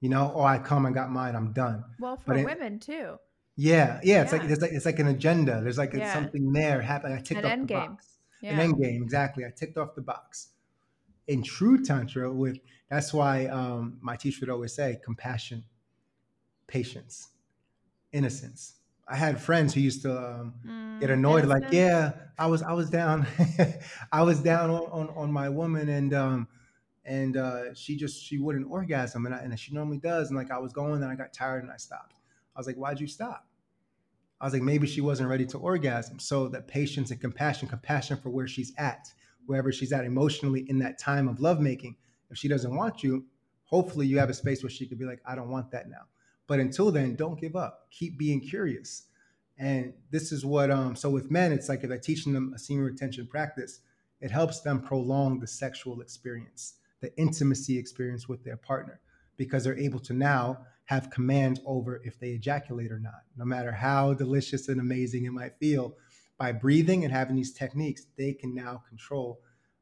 [0.00, 1.84] You know, oh, I come, I got mine, I'm done.
[1.98, 3.18] Well, for but women too.
[3.56, 4.38] Yeah, yeah, it's yeah.
[4.38, 5.60] like it's like it's like an agenda.
[5.62, 6.12] There's like yeah.
[6.12, 7.18] something there happening.
[7.18, 7.78] I ticked an off the game.
[7.78, 8.06] box.
[8.40, 8.54] Yeah.
[8.54, 9.44] An end game, exactly.
[9.44, 10.48] I ticked off the box.
[11.26, 12.58] In true tantra, with
[12.90, 15.64] that's why um, my teacher would always say compassion,
[16.66, 17.28] patience,
[18.12, 18.74] innocence
[19.06, 22.72] I had friends who used to um, mm, get annoyed, like, yeah, I was I
[22.72, 23.26] was down,
[24.12, 26.48] I was down on, on, on my woman, and um,
[27.04, 30.50] and uh, she just she wouldn't orgasm, and I, and she normally does, and like
[30.50, 32.14] I was going, and I got tired, and I stopped.
[32.56, 33.46] I was like, why'd you stop?
[34.40, 36.18] I was like, maybe she wasn't ready to orgasm.
[36.18, 39.08] So that patience and compassion, compassion for where she's at,
[39.46, 41.96] wherever she's at emotionally in that time of lovemaking.
[42.30, 43.24] If she doesn't want you,
[43.64, 46.02] hopefully you have a space where she could be like, I don't want that now.
[46.46, 47.86] But until then, don't give up.
[47.90, 49.06] Keep being curious.
[49.56, 52.58] And this is what um so with men, it's like if I'm teaching them a
[52.58, 53.80] semen retention practice,
[54.20, 59.00] it helps them prolong the sexual experience, the intimacy experience with their partner,
[59.36, 63.22] because they're able to now have command over if they ejaculate or not.
[63.36, 65.96] No matter how delicious and amazing it might feel,
[66.38, 69.40] by breathing and having these techniques, they can now control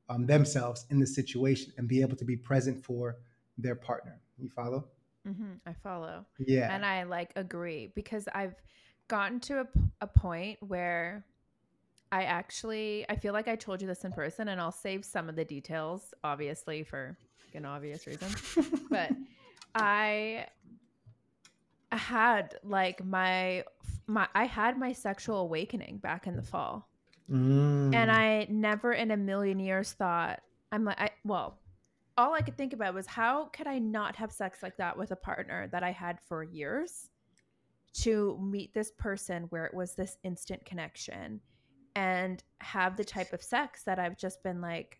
[0.08, 3.16] um, themselves in the situation and be able to be present for
[3.58, 4.20] their partner.
[4.38, 4.84] You follow?
[5.26, 6.26] Mm-hmm, I follow.
[6.38, 6.74] Yeah.
[6.74, 8.54] And I like agree because I've
[9.08, 9.66] gotten to a,
[10.00, 11.24] a point where
[12.10, 15.28] I actually I feel like I told you this in person and I'll save some
[15.28, 17.16] of the details obviously for
[17.54, 18.28] an obvious reason.
[18.90, 19.10] but
[19.74, 20.46] I
[21.90, 23.64] had like my
[24.06, 26.88] my I had my sexual awakening back in the fall.
[27.30, 27.94] Mm.
[27.94, 30.40] And I never in a million years thought
[30.70, 31.58] I'm like I well
[32.18, 35.12] all I could think about was how could I not have sex like that with
[35.12, 37.08] a partner that I had for years
[37.94, 41.40] to meet this person where it was this instant connection
[41.94, 44.98] and have the type of sex that I've just been like,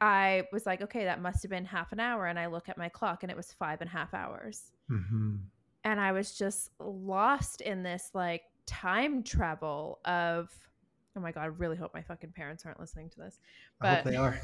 [0.00, 2.26] I was like, okay, that must have been half an hour.
[2.26, 4.72] And I look at my clock and it was five and a half hours.
[4.90, 5.36] Mm-hmm.
[5.84, 10.48] And I was just lost in this like time travel of,
[11.16, 13.38] oh my God, I really hope my fucking parents aren't listening to this.
[13.80, 14.40] I hope they are.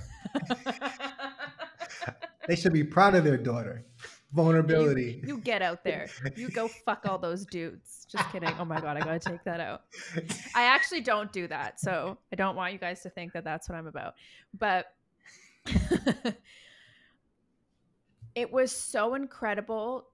[2.48, 3.84] they should be proud of their daughter.
[4.32, 5.20] Vulnerability.
[5.22, 6.08] You, you get out there.
[6.36, 8.06] You go fuck all those dudes.
[8.08, 8.52] Just kidding.
[8.58, 9.82] Oh my God, I gotta take that out.
[10.54, 11.80] I actually don't do that.
[11.80, 14.14] So I don't want you guys to think that that's what I'm about.
[14.56, 14.86] But
[18.34, 20.06] it was so incredible.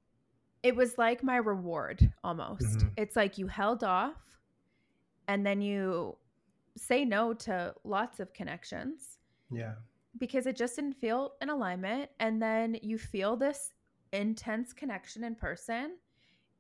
[0.67, 2.79] It was like my reward almost.
[2.79, 2.93] Mhm.
[2.97, 4.17] It's like you held off
[5.29, 6.19] and then you
[6.77, 9.77] say no to lots of connections Yeah.
[10.19, 12.11] because it just didn't feel in alignment.
[12.19, 13.73] And then you feel this
[14.12, 15.99] intense connection in person.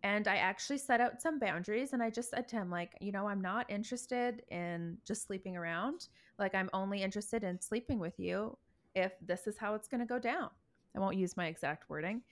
[0.04, 3.10] And I actually set out some boundaries and I just said to him, like, you
[3.10, 6.08] know, I'm not interested in just sleeping around.
[6.38, 8.56] Like, I'm only interested in sleeping with you
[8.94, 10.50] if this is how it's going to go down.
[10.94, 12.22] I won't use my exact wording.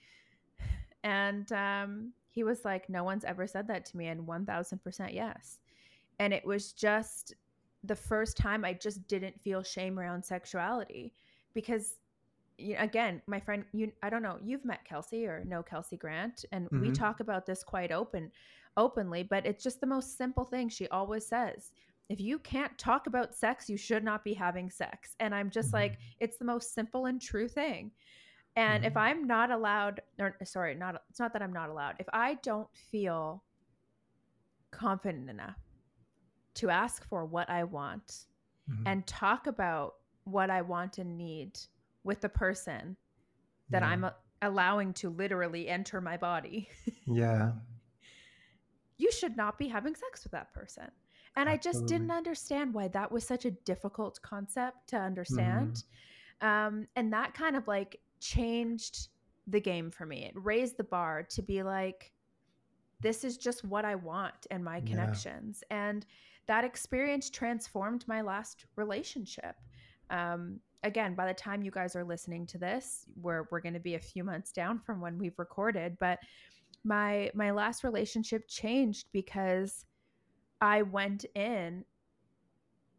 [1.05, 4.07] And um, he was like, no one's ever said that to me.
[4.07, 5.59] And 1000% yes.
[6.19, 7.35] And it was just
[7.83, 11.13] the first time I just didn't feel shame around sexuality
[11.53, 11.97] because
[12.57, 16.45] you again, my friend, you I don't know, you've met Kelsey or know Kelsey Grant,
[16.51, 16.95] and we Mhm.
[16.95, 18.31] talk about this quite open
[18.77, 21.71] openly, but it's just the most simple thing she always says.
[22.09, 25.15] If you can't talk about sex, you should not be having sex.
[25.19, 25.73] And I'm just Mhm.
[25.73, 27.91] like, it's the most simple and true thing.
[28.55, 29.01] And if Mhm.
[29.01, 31.95] I'm not allowed, or sorry, not it's not that I'm not allowed.
[31.99, 33.43] If I don't feel
[34.71, 35.59] confident enough
[36.55, 38.27] to ask for what I want
[38.69, 38.83] Mhm.
[38.85, 41.59] and talk about what I want and need
[42.03, 42.97] with the person
[43.69, 43.89] that Yeah.
[43.89, 46.69] I'm a- allowing to literally enter my body,
[47.05, 47.53] Yeah.
[48.97, 50.91] you should not be having sex with that person.
[51.35, 55.83] And I just didn't understand why that was such a difficult concept to understand.
[56.39, 59.09] Um, and that kind of like changed
[59.47, 60.25] the game for me.
[60.25, 62.11] It raised the bar to be like,
[63.01, 64.85] this is just what I want and my Yeah.
[64.91, 65.63] connections.
[65.69, 66.05] And
[66.47, 69.55] that experience transformed my last relationship.
[70.09, 73.79] Um, again, by the time you guys are listening to this, we're we're going to
[73.79, 76.19] be a few months down from when we've recorded, but
[76.83, 79.85] my my last relationship changed because
[80.61, 81.85] I went in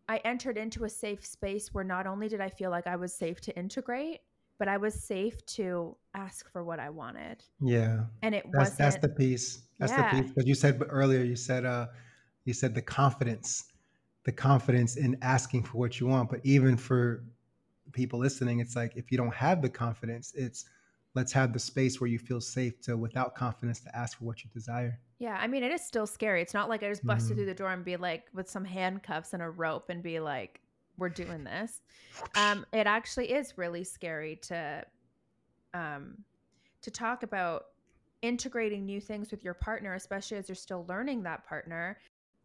[0.09, 3.13] I entered into a safe space where not only did I feel like I was
[3.15, 4.21] safe to integrate,
[4.59, 7.45] but I was safe to ask for what I wanted.
[7.61, 8.05] Yeah.
[8.23, 9.63] And it wasn't that's the piece.
[9.79, 10.11] That's Yeah.
[10.11, 10.31] the piece.
[10.33, 11.89] Because you said earlier, you said uh
[12.45, 13.73] you said the confidence,
[14.25, 16.31] the confidence in asking for what you want.
[16.31, 17.25] But even for
[17.93, 20.67] people listening, it's like if you don't have the confidence, it's
[21.15, 24.45] let's have the space where you feel safe to without confidence to ask for what
[24.45, 25.01] you desire.
[25.19, 26.43] Yeah, I mean, it is still scary.
[26.43, 27.39] It's not like I just busted Mhm.
[27.39, 30.61] through the door and be like with some handcuffs and a rope and be like,
[30.99, 31.81] "We're doing this."
[32.35, 34.85] Um, it actually is really scary to,
[35.75, 36.25] um,
[36.83, 37.65] to talk about
[38.23, 41.99] integrating new things with your partner, especially as you're still learning that partner.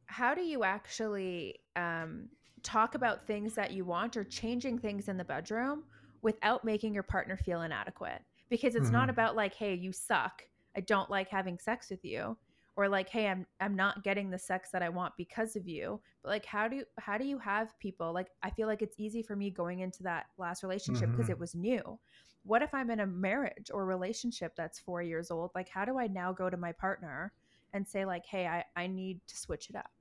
[0.08, 2.30] How do you actually um,
[2.64, 5.86] talk about things that you want or changing things in the bedroom
[6.22, 8.22] without making your partner feel inadequate?
[8.50, 9.12] Because it's not Mhm.
[9.12, 10.44] about like, "Hey, you suck.
[10.76, 12.38] I don't like having sex with you."
[12.76, 16.00] Or like hey i'm i'm not getting the sex that i want because of you
[16.24, 19.00] but like how do you how do you have people like i feel like it's
[19.00, 21.32] easy for me going into that last relationship because Mhm.
[21.32, 22.00] it was new
[22.44, 25.98] what if i'm in a marriage or relationship that's 4 years old like how do
[26.00, 27.34] i now go to my partner
[27.74, 29.92] and say like hey i i need to switch it up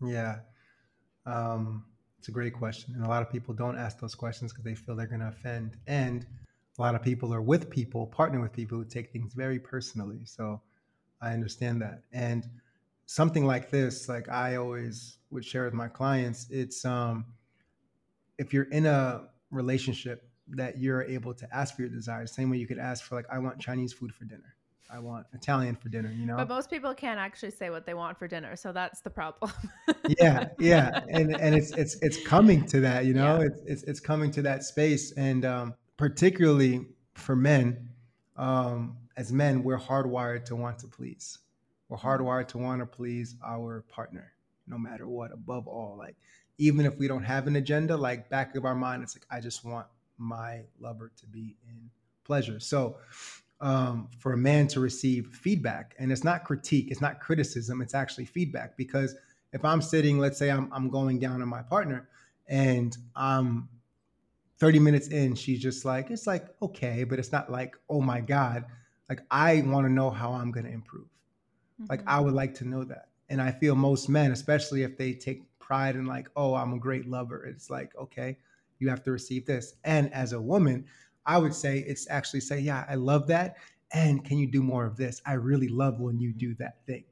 [0.00, 0.40] Yeah.
[1.26, 1.84] Um,
[2.18, 2.94] it's a great question.
[2.94, 5.28] And a lot of people don't ask those questions because they feel they're going to
[5.28, 5.76] offend.
[5.86, 6.26] And
[6.78, 10.24] a lot of people are with people, partner with people who take things very personally.
[10.24, 10.60] So
[11.22, 12.02] I understand that.
[12.12, 12.48] And
[13.06, 17.24] something like this, like I always would share with my clients, it's um,
[18.38, 22.56] if you're in a relationship that you're able to ask for your desires, same way
[22.56, 24.56] you could ask for like, I want Chinese food for dinner.
[24.92, 26.36] I want Italian for dinner, you know?
[26.36, 29.50] but most people can't actually say what they want for dinner so that's the problem
[30.20, 33.46] yeah yeah and and it's it's it's coming to that you know Yeah.
[33.46, 37.88] it's, it's it's coming to that space and um particularly for men
[38.36, 41.38] um as men we're hardwired to want to please.
[41.88, 44.32] We're hardwired to want to please our partner
[44.66, 46.16] no matter what above all like
[46.56, 49.40] even if we don't have an agenda like back of our mind it's like i
[49.40, 49.86] just want
[50.18, 51.90] my lover to be in
[52.24, 52.60] pleasure.
[52.60, 52.96] So
[53.60, 57.94] um, for a man to receive feedback and it's not critique it's not criticism it's
[57.94, 59.14] actually feedback because
[59.52, 62.08] if I'm sitting, let's say I'm, I'm going down on my partner
[62.48, 63.68] and I'm
[64.62, 68.20] 30 minutes in, she's just like, it's like, okay, but it's not like, oh my
[68.20, 68.64] God.
[69.08, 71.08] Like, I want to know how I'm going to improve.
[71.88, 72.06] Like, Mhm.
[72.06, 73.08] I would like to know that.
[73.28, 76.78] And I feel most men, especially if they take pride in like, oh, I'm a
[76.78, 77.44] great lover.
[77.44, 78.38] It's like, okay,
[78.78, 79.74] you have to receive this.
[79.82, 80.84] And as a woman,
[81.26, 83.56] I would say it's actually say, yeah, I love that.
[83.92, 85.20] And can you do more of this?
[85.26, 87.04] I really love when you do that thing.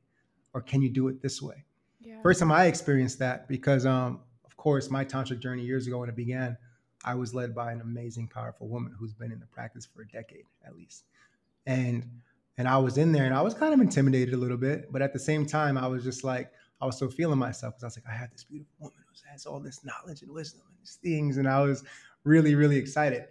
[0.54, 1.64] Or can you do it this way?
[2.00, 2.22] Yeah.
[2.22, 6.08] First time I experienced that because um, of course my tantric journey years ago when
[6.08, 6.56] it began,
[7.04, 10.08] I was led by an amazing, powerful woman who's been in the practice for a
[10.08, 11.04] decade at least.
[11.66, 12.06] And
[12.58, 15.00] and I was in there and I was kind of intimidated a little bit, but
[15.00, 17.86] at the same time, I was just like, I was still feeling myself because I
[17.86, 20.76] was like, I have this beautiful woman who has all this knowledge and wisdom and
[20.78, 21.38] these things.
[21.38, 21.84] And I was
[22.24, 23.24] really, really excited.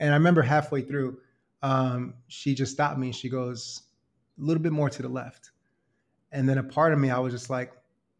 [0.00, 1.18] And I remember halfway through,
[1.62, 3.12] um, she just stopped me.
[3.12, 3.82] She goes,
[4.40, 5.50] a little bit more to the left.
[6.32, 7.72] And then a part of me, I was just like,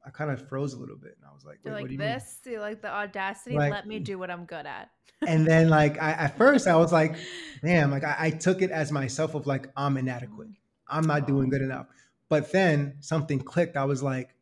[0.07, 1.17] I kind of froze a little bit.
[1.17, 4.19] And I was like, Wait, like this, you like the audacity, like, let me do
[4.19, 4.91] what I'm good at.
[5.27, 7.17] and then like I, at first I was like,
[7.65, 10.49] damn, like I, I, took it as myself of like, I'm inadequate.
[10.89, 11.87] I'm not doing good enough.
[12.29, 13.77] But then something clicked.
[13.77, 14.35] I was like,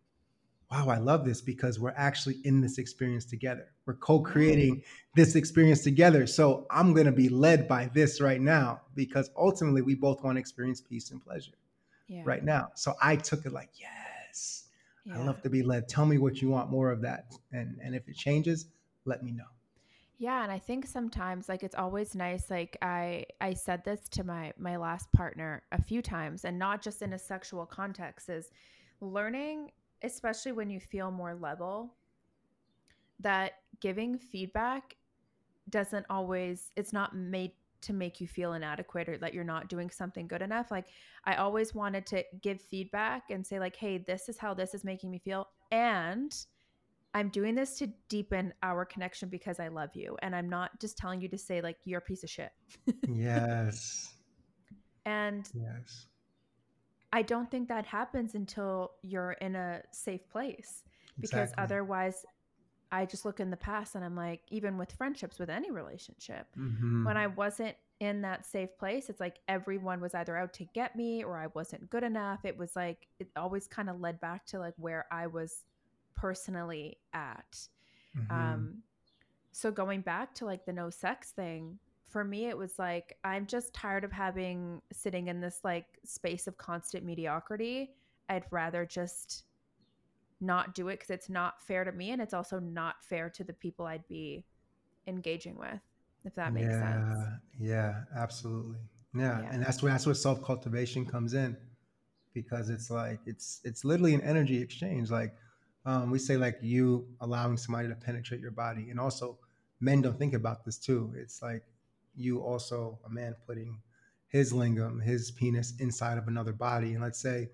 [0.71, 3.69] wow, I love this because we're actually in this experience together.
[3.85, 4.83] We're co-creating
[5.15, 6.27] this experience together.
[6.27, 10.37] So I'm going to be led by this right now because ultimately we both want
[10.37, 11.53] to experience peace and pleasure
[12.09, 12.23] yeah.
[12.25, 12.71] right now.
[12.75, 14.62] So I took it like, yes,
[15.05, 15.19] yeah.
[15.19, 15.89] I love to be led.
[15.89, 17.35] Tell me what you want more of that.
[17.53, 18.67] And and if it changes,
[19.05, 19.45] let me know.
[20.19, 24.25] Yeah, and I think sometimes like it's always nice like I I said this to
[24.25, 28.51] my my last partner a few times and not just in a sexual context is
[29.01, 29.73] learning
[30.05, 31.95] especially when you feel more level
[33.19, 34.97] that giving feedback
[35.71, 37.53] doesn't always it's not made
[37.83, 40.87] to make you feel inadequate or that you're not doing something good enough like
[41.25, 44.85] i always wanted to give feedback and say like hey this is how this is
[44.85, 46.47] making me feel and
[47.15, 50.97] i'm doing this to deepen our connection because i love you and i'm not just
[50.97, 52.51] telling you to say like you're a piece of shit.
[53.09, 54.15] Yes.
[55.05, 56.07] And yes.
[57.13, 60.85] I don't think that happens until you're in a safe place
[61.21, 61.65] because exactly.
[61.65, 62.25] otherwise
[62.93, 66.47] I just look in the past and I'm like, even with friendships, with any relationship,
[66.59, 67.05] mm-hmm.
[67.07, 70.95] when I wasn't in that safe place, it's like everyone was either out to get
[70.95, 72.45] me or I wasn't good enough.
[72.45, 75.65] It was like, it always kind of led back to like where I was
[76.15, 77.67] personally at.
[78.17, 78.31] Mm-hmm.
[78.31, 78.83] Um,
[79.53, 81.79] so going back to like the no sex thing,
[82.09, 86.47] for me, it was like, I'm just tired of having sitting in this like space
[86.47, 87.95] of constant mediocrity.
[88.29, 89.45] I'd rather just
[90.43, 93.45] not do it because it's not fair to me and it's also not fair to
[93.45, 94.45] the people I'd be
[95.07, 95.81] engaging with,
[96.25, 97.25] if that makes yeah, sense.
[97.59, 98.79] Yeah, absolutely.
[99.15, 99.41] Yeah.
[99.41, 99.49] yeah.
[99.53, 101.57] And that's where that's where self cultivation comes in.
[102.35, 105.11] Because it's like it's it's literally an energy exchange.
[105.11, 105.35] Like
[105.85, 108.89] um, we say like you allowing somebody to penetrate your body.
[108.91, 109.39] And also
[109.81, 111.13] men don't think about this too.
[111.17, 111.63] It's like
[112.15, 113.81] you also a man putting
[114.29, 116.95] his lingam, his penis inside of another body.
[116.95, 117.51] And let's say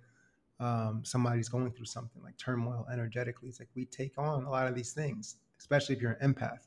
[0.60, 3.48] um, somebody's going through something like turmoil energetically.
[3.48, 6.66] It's like we take on a lot of these things, especially if you're an empath,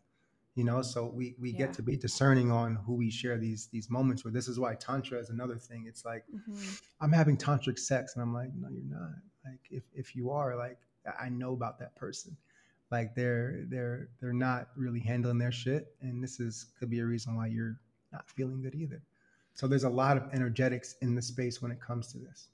[0.55, 0.81] you know.
[0.81, 1.59] So we we yeah.
[1.59, 4.33] get to be discerning on who we share these these moments with.
[4.33, 5.85] This is why tantra is another thing.
[5.87, 6.73] It's like mm-hmm.
[7.01, 9.11] I'm having tantric sex, and I'm like, no, you're not.
[9.45, 10.77] Like if if you are, like
[11.19, 12.37] I know about that person.
[12.91, 17.05] Like they're they're they're not really handling their shit, and this is could be a
[17.05, 17.77] reason why you're
[18.11, 19.01] not feeling good either.
[19.53, 22.49] So there's a lot of energetics in the space when it comes to this.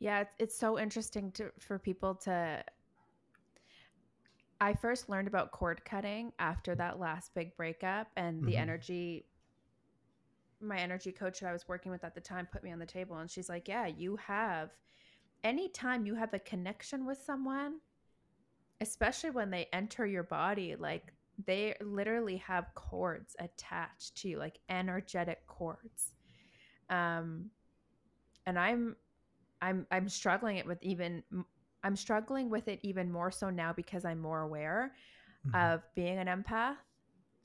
[0.00, 2.62] Yeah, it's, it's so interesting to for people to.
[4.60, 8.62] I first learned about cord cutting after that last big breakup, and the mm-hmm.
[8.62, 9.24] energy.
[10.60, 12.86] My energy coach that I was working with at the time put me on the
[12.86, 14.70] table, and she's like, "Yeah, you have.
[15.44, 17.76] Anytime you have a connection with someone,
[18.80, 21.12] especially when they enter your body, like
[21.46, 26.14] they literally have cords attached to you, like energetic cords.
[26.90, 27.50] Um,
[28.46, 28.96] and I'm
[29.62, 31.22] I'm I'm struggling it with even
[31.82, 34.92] I'm struggling with it even more so now because I'm more aware
[35.46, 35.56] mm-hmm.
[35.56, 36.76] of being an empath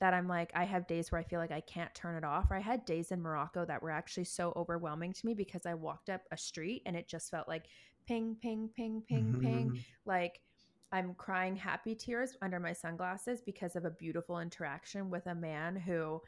[0.00, 2.50] that I'm like I have days where I feel like I can't turn it off
[2.50, 5.74] or I had days in Morocco that were actually so overwhelming to me because I
[5.74, 7.66] walked up a street and it just felt like
[8.06, 9.40] ping ping ping ping mm-hmm.
[9.40, 10.40] ping like
[10.92, 15.74] I'm crying happy tears under my sunglasses because of a beautiful interaction with a man
[15.74, 16.20] who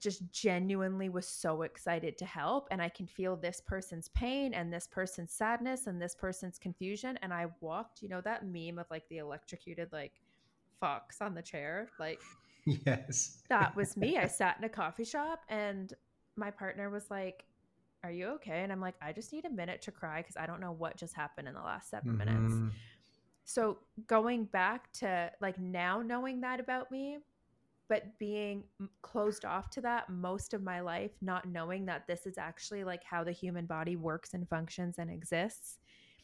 [0.00, 4.72] just genuinely was so excited to help and i can feel this person's pain and
[4.72, 8.86] this person's sadness and this person's confusion and i walked you know that meme of
[8.90, 10.12] like the electrocuted like
[10.80, 12.20] fox on the chair like
[12.86, 13.38] yes.
[13.48, 14.18] that was me.
[14.18, 15.92] I sat in a coffee shop and
[16.36, 17.44] my partner was like
[18.04, 18.62] are you okay?
[18.62, 20.96] And i'm like i just need a minute to cry because i don't know what
[20.96, 22.18] just happened in the last 7 mm-hmm.
[22.18, 22.74] minutes
[23.44, 27.18] so going back to like now knowing that about me
[27.88, 28.64] but being
[29.02, 33.02] closed off to that most of my life not knowing that this is actually like
[33.02, 35.78] how the human body works and functions and exists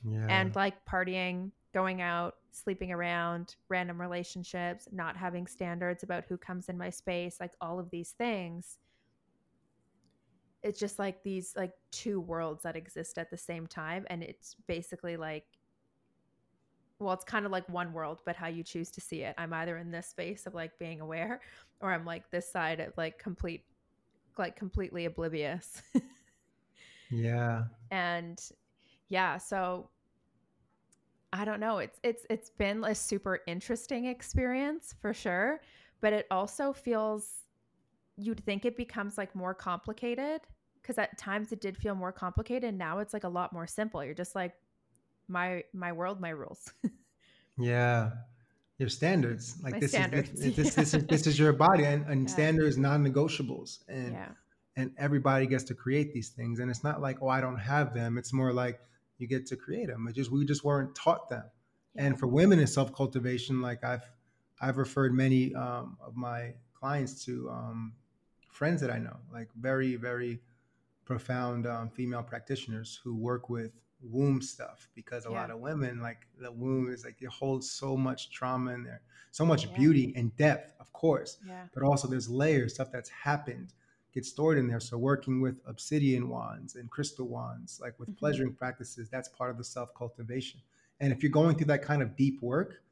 [0.08, 0.26] yeah.
[0.28, 6.68] and like partying going out, sleeping around, random relationships, not having standards about who comes
[6.68, 8.78] in my space, like all of these things.
[10.62, 14.56] It's just like these like two worlds that exist at the same time and it's
[14.66, 15.44] basically like
[16.98, 19.34] well, it's kind of like one world, but how you choose to see it.
[19.36, 21.40] I'm either in this space of like being aware
[21.80, 23.64] or I'm like this side of like complete
[24.38, 25.82] like completely oblivious.
[27.10, 27.64] yeah.
[27.90, 28.40] And
[29.08, 29.90] yeah, so
[31.32, 31.78] I don't know.
[31.78, 35.60] It's it's it's been a super interesting experience for sure,
[36.00, 37.44] but it also feels
[38.16, 40.40] you'd think it becomes like more complicated
[40.80, 43.66] because at times it did feel more complicated and now it's like a lot more
[43.66, 44.04] simple.
[44.04, 44.54] You're just like
[45.28, 46.72] my my world, my rules.
[47.58, 48.10] yeah.
[48.78, 49.56] Your standards.
[49.62, 50.82] Like My this standards, is this, this, yeah.
[50.82, 52.34] this is this is your body and, and Yeah.
[52.34, 53.78] standards non-negotiables.
[53.88, 54.28] And yeah.
[54.76, 57.94] and everybody gets to create these things and it's not like oh i don't have
[57.94, 58.80] them it's more like
[59.18, 61.44] you get to create them it just we just weren't taught them
[61.96, 64.02] and for women in self-cultivation like i've
[64.60, 67.92] i've referred many um, of my clients to um,
[68.50, 70.40] friends that i know like very very
[71.04, 73.70] profound um, female practitioners who work with
[74.10, 75.40] womb stuff because a Yeah.
[75.40, 79.00] lot of women like the womb is like it holds so much trauma in there
[79.30, 79.74] so much Yeah.
[79.74, 81.66] beauty and depth of course Yeah.
[81.74, 83.72] but also there's layers, stuff that's happened
[84.12, 84.78] gets stored in there.
[84.78, 88.16] So working with obsidian wands and crystal wands, like with Mhm.
[88.16, 90.60] pleasuring practices, that's part of the self cultivation.
[91.00, 92.82] And if you're going through that kind of deep work,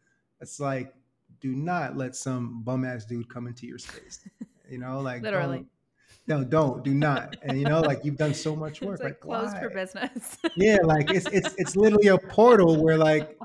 [0.41, 0.93] it's like,
[1.41, 4.29] do not let some bum ass dude come into your space.
[4.69, 5.67] You know, like Literally.
[6.27, 7.37] No, don't, do not.
[7.43, 8.95] And you know, like you've done so much work.
[8.95, 10.39] It's like, closed for business.
[10.57, 13.39] Yeah, like it's it's it's literally a portal where like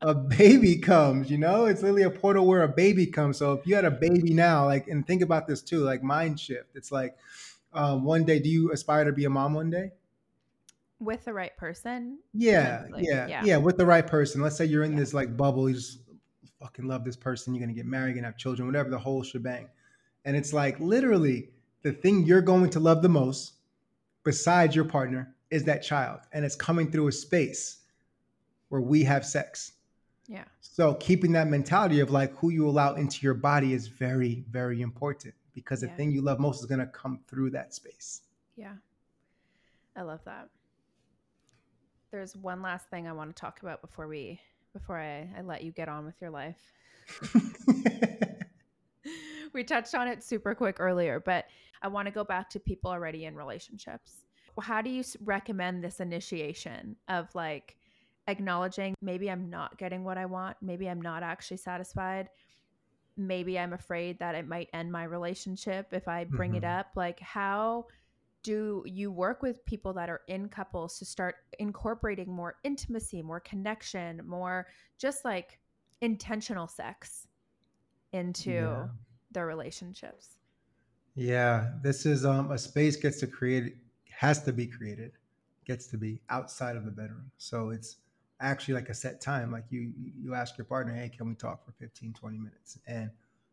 [0.00, 1.66] a baby comes, you know?
[1.66, 3.38] It's literally a portal where a baby comes.
[3.38, 6.40] So if you had a baby now, like and think about this too, like mind
[6.40, 6.74] shift.
[6.74, 7.16] It's like
[7.72, 9.90] um, one day, do you aspire to be a mom one day?
[10.98, 12.20] With the right person.
[12.32, 13.44] Yeah, Potentially, yeah, yeah.
[13.44, 14.40] yeah, with the right person.
[14.40, 15.00] Let's say you're in Yeah.
[15.00, 15.98] this like bubble, you just
[16.58, 19.22] fucking love this person, you're gonna get married, you're gonna have children, whatever, the whole
[19.22, 19.68] shebang.
[20.24, 21.50] And it's like literally
[21.86, 23.52] the thing you're going to love the most,
[24.24, 26.18] besides your partner, is that child.
[26.32, 27.78] And it's coming through a space
[28.70, 29.74] where we have sex.
[30.26, 30.46] Yeah.
[30.60, 34.80] So keeping that mentality of like who you allow into your body is very, very
[34.82, 35.94] important because the Yeah.
[35.94, 38.22] thing you love most is gonna come through that space.
[38.56, 38.74] Yeah.
[39.94, 40.48] I love that.
[42.10, 44.40] There's one last thing I want to talk about before we
[44.72, 46.58] before I, I let you get on with your life.
[49.52, 51.46] we touched on it super quick earlier, but
[51.82, 54.24] I want to go back to people already in relationships.
[54.60, 57.76] How do you recommend this initiation of like
[58.26, 62.28] acknowledging maybe I'm not getting what I want, maybe I'm not actually satisfied,
[63.16, 66.80] maybe I'm afraid that it might end my relationship if I bring it Mhm.
[66.80, 66.92] up?
[66.96, 67.86] Like, how
[68.42, 73.40] do you work with people that are in couples to start incorporating more intimacy, more
[73.40, 75.58] connection, more just like
[76.00, 77.26] intentional sex
[78.16, 78.88] into Yeah.
[79.30, 80.38] their relationships?
[81.14, 83.76] Yeah, this is um a space gets to create
[84.10, 85.12] has to be created,
[85.64, 87.30] gets to be outside of the bedroom.
[87.38, 87.96] So it's
[88.40, 89.50] actually like a set time.
[89.52, 92.78] Like you you ask your partner, hey, can we talk for 15, 20 minutes?
[92.86, 93.10] And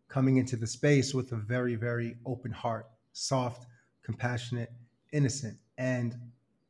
[0.09, 3.65] coming into the space with a very, very open heart, soft,
[4.03, 4.71] compassionate,
[5.11, 6.15] innocent, and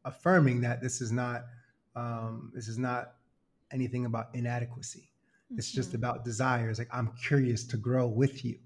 [0.05, 1.45] affirming that this is not
[1.95, 3.15] um, this is not
[3.71, 5.12] anything about inadequacy.
[5.57, 5.95] It's just Mhm.
[5.95, 6.79] about desires.
[6.79, 8.59] Like I'm curious to grow with you.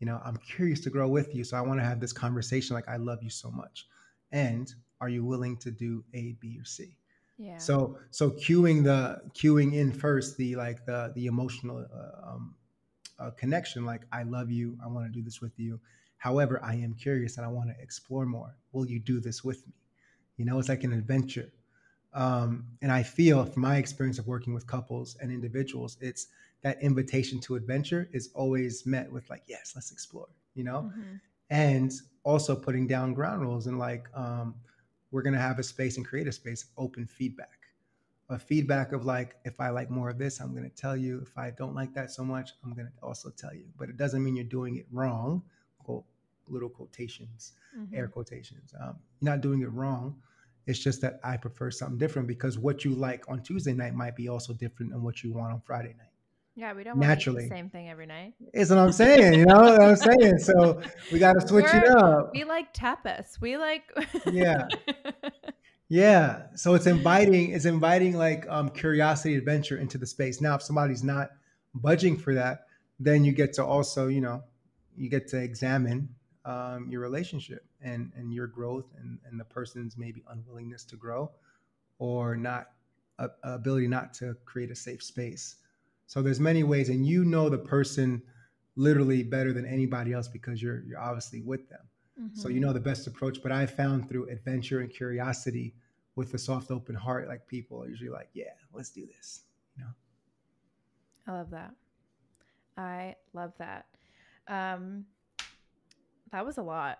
[0.00, 1.44] You know, I'm curious to grow with you.
[1.44, 3.86] So I want to have this conversation like I love you so much.
[4.32, 6.96] And are you willing to do A, B, or C?
[7.36, 7.68] yeah.
[7.68, 12.56] So so cueing the cueing in first the like the the emotional uh, um,
[13.18, 13.84] uh, connection.
[13.84, 14.78] Like I love you.
[14.82, 15.80] I want to do this with you.
[16.18, 18.56] However, I am curious and I want to explore more.
[18.72, 19.74] Will you do this with me?
[20.36, 21.52] You know, it's like an adventure.
[22.14, 26.26] Um, and I feel from my experience of working with couples and individuals, it's
[26.62, 30.28] that invitation to adventure is always met with like, yes, let's explore.
[30.54, 31.20] You know, Mhm.
[31.50, 31.92] and
[32.24, 34.54] also putting down ground rules and like um,
[35.10, 37.58] we're going to have a space and create a space of open feedback
[38.30, 41.20] a feedback of like if i like more of this i'm going to tell you
[41.20, 43.96] if i don't like that so much i'm going to also tell you but it
[43.96, 45.42] doesn't mean you're doing it wrong
[45.78, 46.04] quote
[46.48, 47.52] little quotations
[47.92, 48.12] air Mhm.
[48.12, 50.16] quotations um, you're not doing it wrong
[50.66, 54.14] it's just that i prefer something different because what you like on tuesday night might
[54.16, 56.08] be also different than what you want on friday night
[56.54, 57.42] Yeah, we don't want to eat Naturally.
[57.44, 58.34] the same thing every night.
[58.54, 60.80] is what i'm saying you know what i'm saying so
[61.12, 63.40] we got to switch it We're- up We like tapas.
[63.40, 63.84] We like
[64.32, 64.66] Yeah.
[65.88, 66.44] Yeah.
[66.54, 70.40] So it's inviting, it's inviting like um, curiosity, adventure into the space.
[70.40, 71.30] Now, if somebody's not
[71.74, 72.66] budging for that,
[72.98, 74.42] then you get to also, you know,
[74.96, 76.08] you get to examine
[76.44, 81.30] um, your relationship and and your growth and and the person's maybe unwillingness to grow
[81.98, 82.68] or not
[83.18, 85.56] a ability not to create a safe space.
[86.06, 88.22] So there's many ways, and you know the person
[88.74, 91.80] literally better than anybody else because you're you're obviously with them.
[92.20, 92.34] Mm-hmm.
[92.34, 92.66] So you mm-hmm.
[92.66, 93.42] know the best approach.
[93.42, 95.74] But I found through adventure and curiosity
[96.14, 99.42] with a soft, open heart, like people are usually like, yeah, let's do this.
[99.76, 99.90] You know.
[101.26, 101.74] I love that.
[102.76, 103.86] I love that.
[104.48, 105.06] Um,
[106.32, 106.98] that was a lot.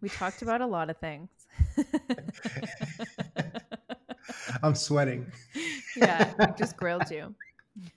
[0.00, 1.28] We talked about a lot of things.
[4.62, 5.30] I'm sweating.
[5.96, 7.34] yeah, I just grilled you.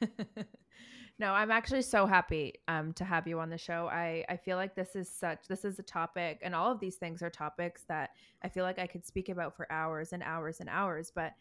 [1.19, 3.87] no, I'm actually so happy um, to have you on the show.
[3.91, 6.95] I, I feel like this is such this is a topic, and all of these
[6.95, 8.11] things are topics that
[8.43, 11.11] I feel like I could speak about for hours and hours and hours.
[11.13, 11.33] But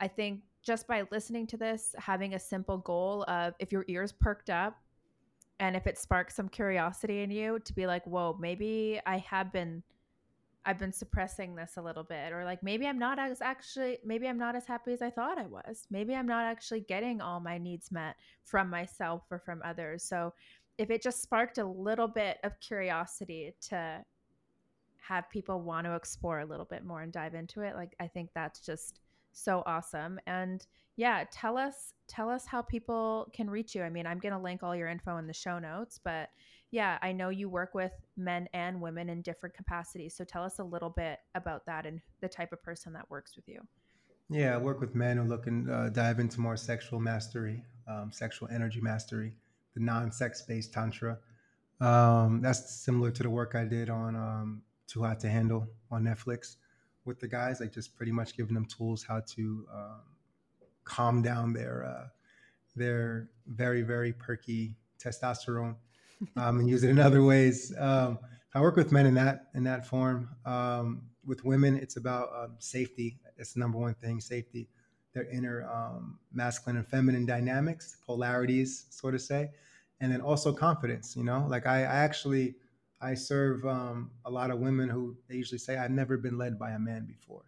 [0.00, 4.12] I think just by listening to this, having a simple goal of if your ears
[4.12, 4.78] perked up
[5.60, 9.52] and if it sparks some curiosity in you to be like, whoa, maybe I have
[9.52, 9.82] been
[10.64, 14.28] I've been suppressing this a little bit or like maybe I'm not as actually maybe
[14.28, 15.86] I'm not as happy as I thought I was.
[15.90, 20.04] Maybe I'm not actually getting all my needs met from myself or from others.
[20.04, 20.32] So
[20.78, 24.04] if it just sparked a little bit of curiosity to
[25.00, 28.06] have people want to explore a little bit more and dive into it, like I
[28.06, 29.00] think that's just
[29.32, 30.20] so awesome.
[30.26, 30.64] And
[30.96, 33.82] yeah, tell us tell us how people can reach you.
[33.82, 36.28] I mean, I'm going to link all your info in the show notes, but
[36.70, 40.14] yeah, I know you work with men and women in different capacities.
[40.16, 43.36] So tell us a little bit about that and the type of person that works
[43.36, 43.60] with you.
[44.30, 48.10] Yeah, I work with men who look and uh, dive into more sexual mastery, um,
[48.12, 49.34] sexual energy mastery,
[49.74, 51.18] the non-sex based tantra.
[51.80, 56.04] Um, that's similar to the work I did on um, Too Hot to Handle on
[56.04, 56.56] Netflix
[57.04, 57.60] with the guys.
[57.60, 60.00] Like just pretty much giving them tools how to um,
[60.84, 62.08] calm down their uh,
[62.76, 65.76] their very very perky testosterone
[66.36, 67.74] um, and use it in other ways.
[67.78, 68.18] Um,
[68.54, 70.28] I work with men in that in that form.
[70.44, 73.18] Um, with women, it's about um, safety.
[73.38, 74.68] It's the number one thing: safety,
[75.14, 79.50] their inner um, masculine and feminine dynamics, polarities, sort of say,
[80.00, 81.16] and then also confidence.
[81.16, 82.56] You know, like I, I actually
[83.00, 86.58] I serve um, a lot of women who they usually say I've never been led
[86.58, 87.42] by a man before,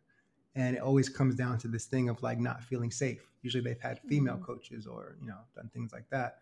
[0.57, 3.29] and it always comes down to this thing of like not feeling safe.
[3.43, 4.45] Usually they've had female mm-hmm.
[4.45, 6.39] coaches or you know done things like that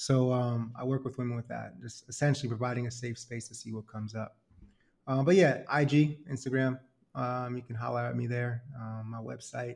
[0.00, 3.54] so um, I work with women with that, just essentially providing a safe space to
[3.54, 4.36] see what comes up.
[5.08, 6.78] Uh, but yeah, IG, Instagram,
[7.16, 8.62] um, you can holler at me there.
[8.80, 9.74] Um, my website.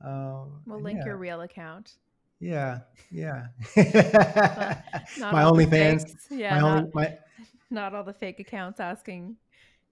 [0.00, 1.06] Um, we'll link yeah.
[1.06, 1.94] your real account.
[2.38, 2.78] Yeah,
[3.10, 3.48] yeah.
[3.76, 6.14] my OnlyFans.
[6.30, 7.18] Yeah, my, not, only, my,
[7.70, 9.34] not all the fake accounts asking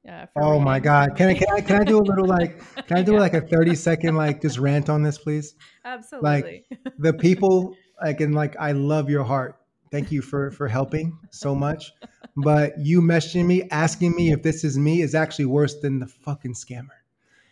[0.08, 1.16] uh, oh my god!
[1.16, 3.20] Can I can I can I do a little like can I do yeah.
[3.20, 5.54] like a thirty second like just rant on this, please?
[5.84, 6.64] Absolutely.
[6.70, 9.56] Like the people like and like I love your heart.
[9.90, 11.92] Thank you for for helping so much.
[12.36, 16.06] But you messaging me asking me if this is me is actually worse than the
[16.06, 16.98] fucking scammer.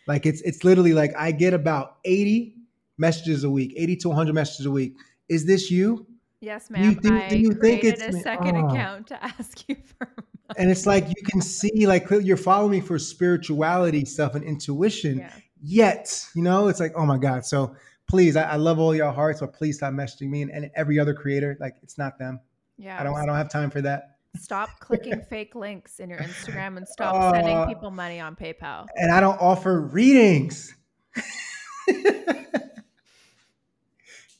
[0.07, 2.55] Like it's it's literally like I get about 80
[2.97, 4.95] messages a week, 80 to 100 messages a week.
[5.29, 6.07] Is this you?
[6.39, 6.83] Yes, ma'am.
[6.83, 8.67] You think, I you think it's a second oh.
[8.67, 10.07] account to ask you for.
[10.55, 15.19] And it's like you can see like you're following me for spirituality stuff and intuition.
[15.19, 15.31] Yeah.
[15.61, 17.45] Yet, you know, it's like, oh my God.
[17.45, 17.75] So
[18.07, 20.99] please, I, I, love all your hearts, but please stop messaging me and, and, every
[20.99, 21.57] other creator.
[21.59, 22.39] Like it's not them.
[22.77, 22.99] Yeah.
[22.99, 24.17] I don't I don't have time for that.
[24.37, 28.85] Stop clicking fake links in your Instagram and stop uh, sending people money on PayPal.
[28.95, 30.75] And I don't offer readings.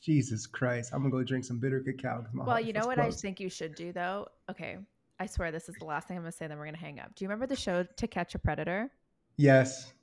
[0.02, 0.92] Jesus Christ.
[0.94, 2.26] I'm gonna go drink some bitter cacao.
[2.34, 3.00] well, you know what.
[3.00, 4.28] I think you should do though?
[4.50, 4.78] Okay.
[5.20, 7.16] I swear this is the last thing I'm gonna say, then we're gonna hang up.
[7.16, 8.92] Do you remember the show To Catch a Predator?
[9.38, 9.94] Yes.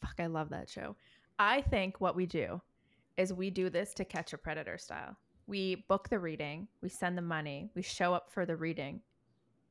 [0.00, 0.96] Fuck, I love that show.
[1.38, 2.60] I think what we do
[3.16, 5.16] is we do this to catch a predator style.
[5.46, 9.00] We book the reading, we send the money, we show up for the reading,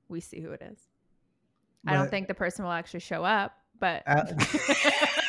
[0.10, 0.80] we see who it is.
[1.84, 4.42] But, I don't think the person will actually show up, but that's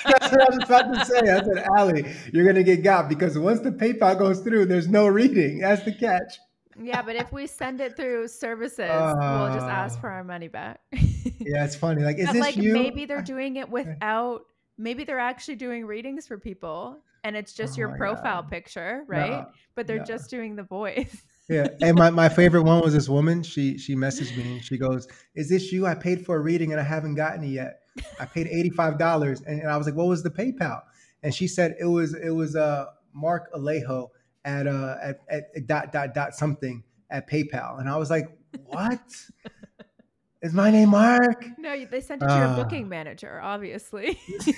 [0.04, 1.20] what I was about to say.
[1.20, 5.06] I said, Allie, you're gonna get got because once the PayPal goes through, there's no
[5.06, 5.60] reading.
[5.60, 6.38] That's the catch.
[6.81, 10.49] Yeah, but if we send it through services, uh, we'll just ask for our money
[10.49, 10.81] back.
[10.93, 12.03] yeah, it's funny.
[12.03, 12.73] Like, is but this like you?
[12.73, 14.47] Maybe they're doing it without.
[14.79, 18.51] Maybe they're actually doing readings for people and it's just oh your profile God.
[18.51, 19.31] picture, right?
[19.31, 20.05] No, but they're no.
[20.05, 21.23] just doing the voice.
[21.49, 23.43] yeah, and my, my favorite one was this woman.
[23.43, 25.87] She she messaged me and she goes, "Is this you?
[25.87, 27.81] I paid for a reading and I haven't gotten it yet.
[28.18, 30.83] I paid eighty five dollars." And, and, I was like, "What was the PayPal?"
[31.23, 34.09] And she said it was it was uh Mark Alejo
[34.45, 38.36] at uh at, at dot dot dot something at PayPal, and I was like,
[38.66, 39.01] what?
[40.43, 41.47] Is my name Mark?
[41.57, 44.18] No, they sent it to uh, your booking manager, obviously.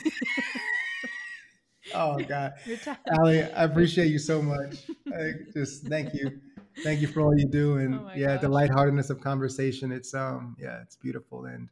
[1.95, 2.55] oh God,
[3.19, 4.87] Allie, I appreciate you so much.
[5.15, 6.41] I just thank you,
[6.83, 8.41] thank you for all you do, and oh yeah, gosh.
[8.41, 9.93] the lightheartedness of conversation.
[9.93, 11.69] It's um, yeah, it's beautiful, and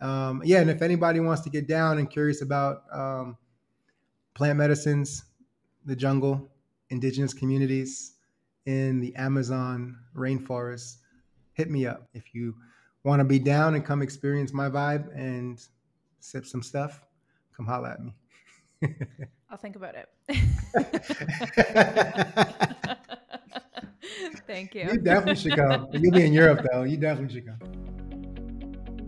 [0.00, 3.36] um, yeah, and if anybody wants to get down and curious about um,
[4.34, 5.24] plant medicines,
[5.84, 6.49] the jungle,
[6.90, 8.16] indigenous communities
[8.66, 10.98] in the Amazon rainforest,
[11.54, 12.08] hit me up.
[12.14, 12.54] If you
[13.04, 15.58] want to be down and come experience my vibe and
[16.20, 17.02] sip some stuff,
[17.56, 18.14] come holla at me.
[19.50, 20.08] I'll think about it.
[24.46, 24.88] Thank you.
[24.92, 25.88] You definitely should come.
[25.92, 26.82] You'll be in Europe though.
[26.82, 27.58] You definitely should come.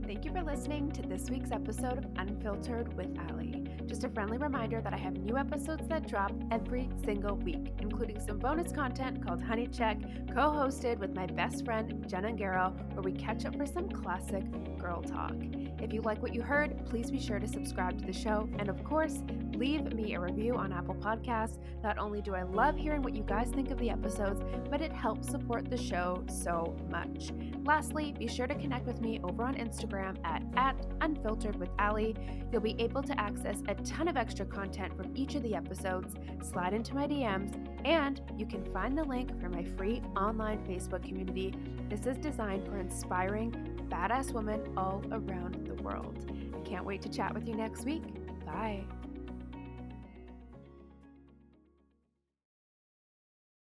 [0.05, 3.65] Thank you for listening to this week's episode of Unfiltered with Ali.
[3.87, 8.21] Just a friendly reminder that I have new episodes that drop every single week, including
[8.21, 13.03] some bonus content called Honey Check, co hosted with my best friend Jenna Garrow, where
[13.03, 14.45] we catch up for some classic
[14.79, 15.35] girl talk.
[15.83, 18.49] If you like what you heard, please be sure to subscribe to the show.
[18.61, 19.19] And of course,
[19.55, 21.59] leave me a review on Apple Podcasts.
[21.83, 24.93] Not only do I love hearing what you guys think of the episodes, but it
[24.93, 27.33] helps support the show so much.
[27.65, 32.15] Lastly, be sure to connect with me over on Instagram at, at Unfiltered with Ali.
[32.53, 36.15] You'll be able to access a ton of extra content from each of the episodes,
[36.49, 41.03] slide into my DMs, and you can find the link for my free online Facebook
[41.03, 41.55] community.
[41.89, 46.27] This is designed for inspiring, badass women all around the world.
[46.65, 48.05] Can't wait to chat with you next week.
[48.45, 48.85] Bye.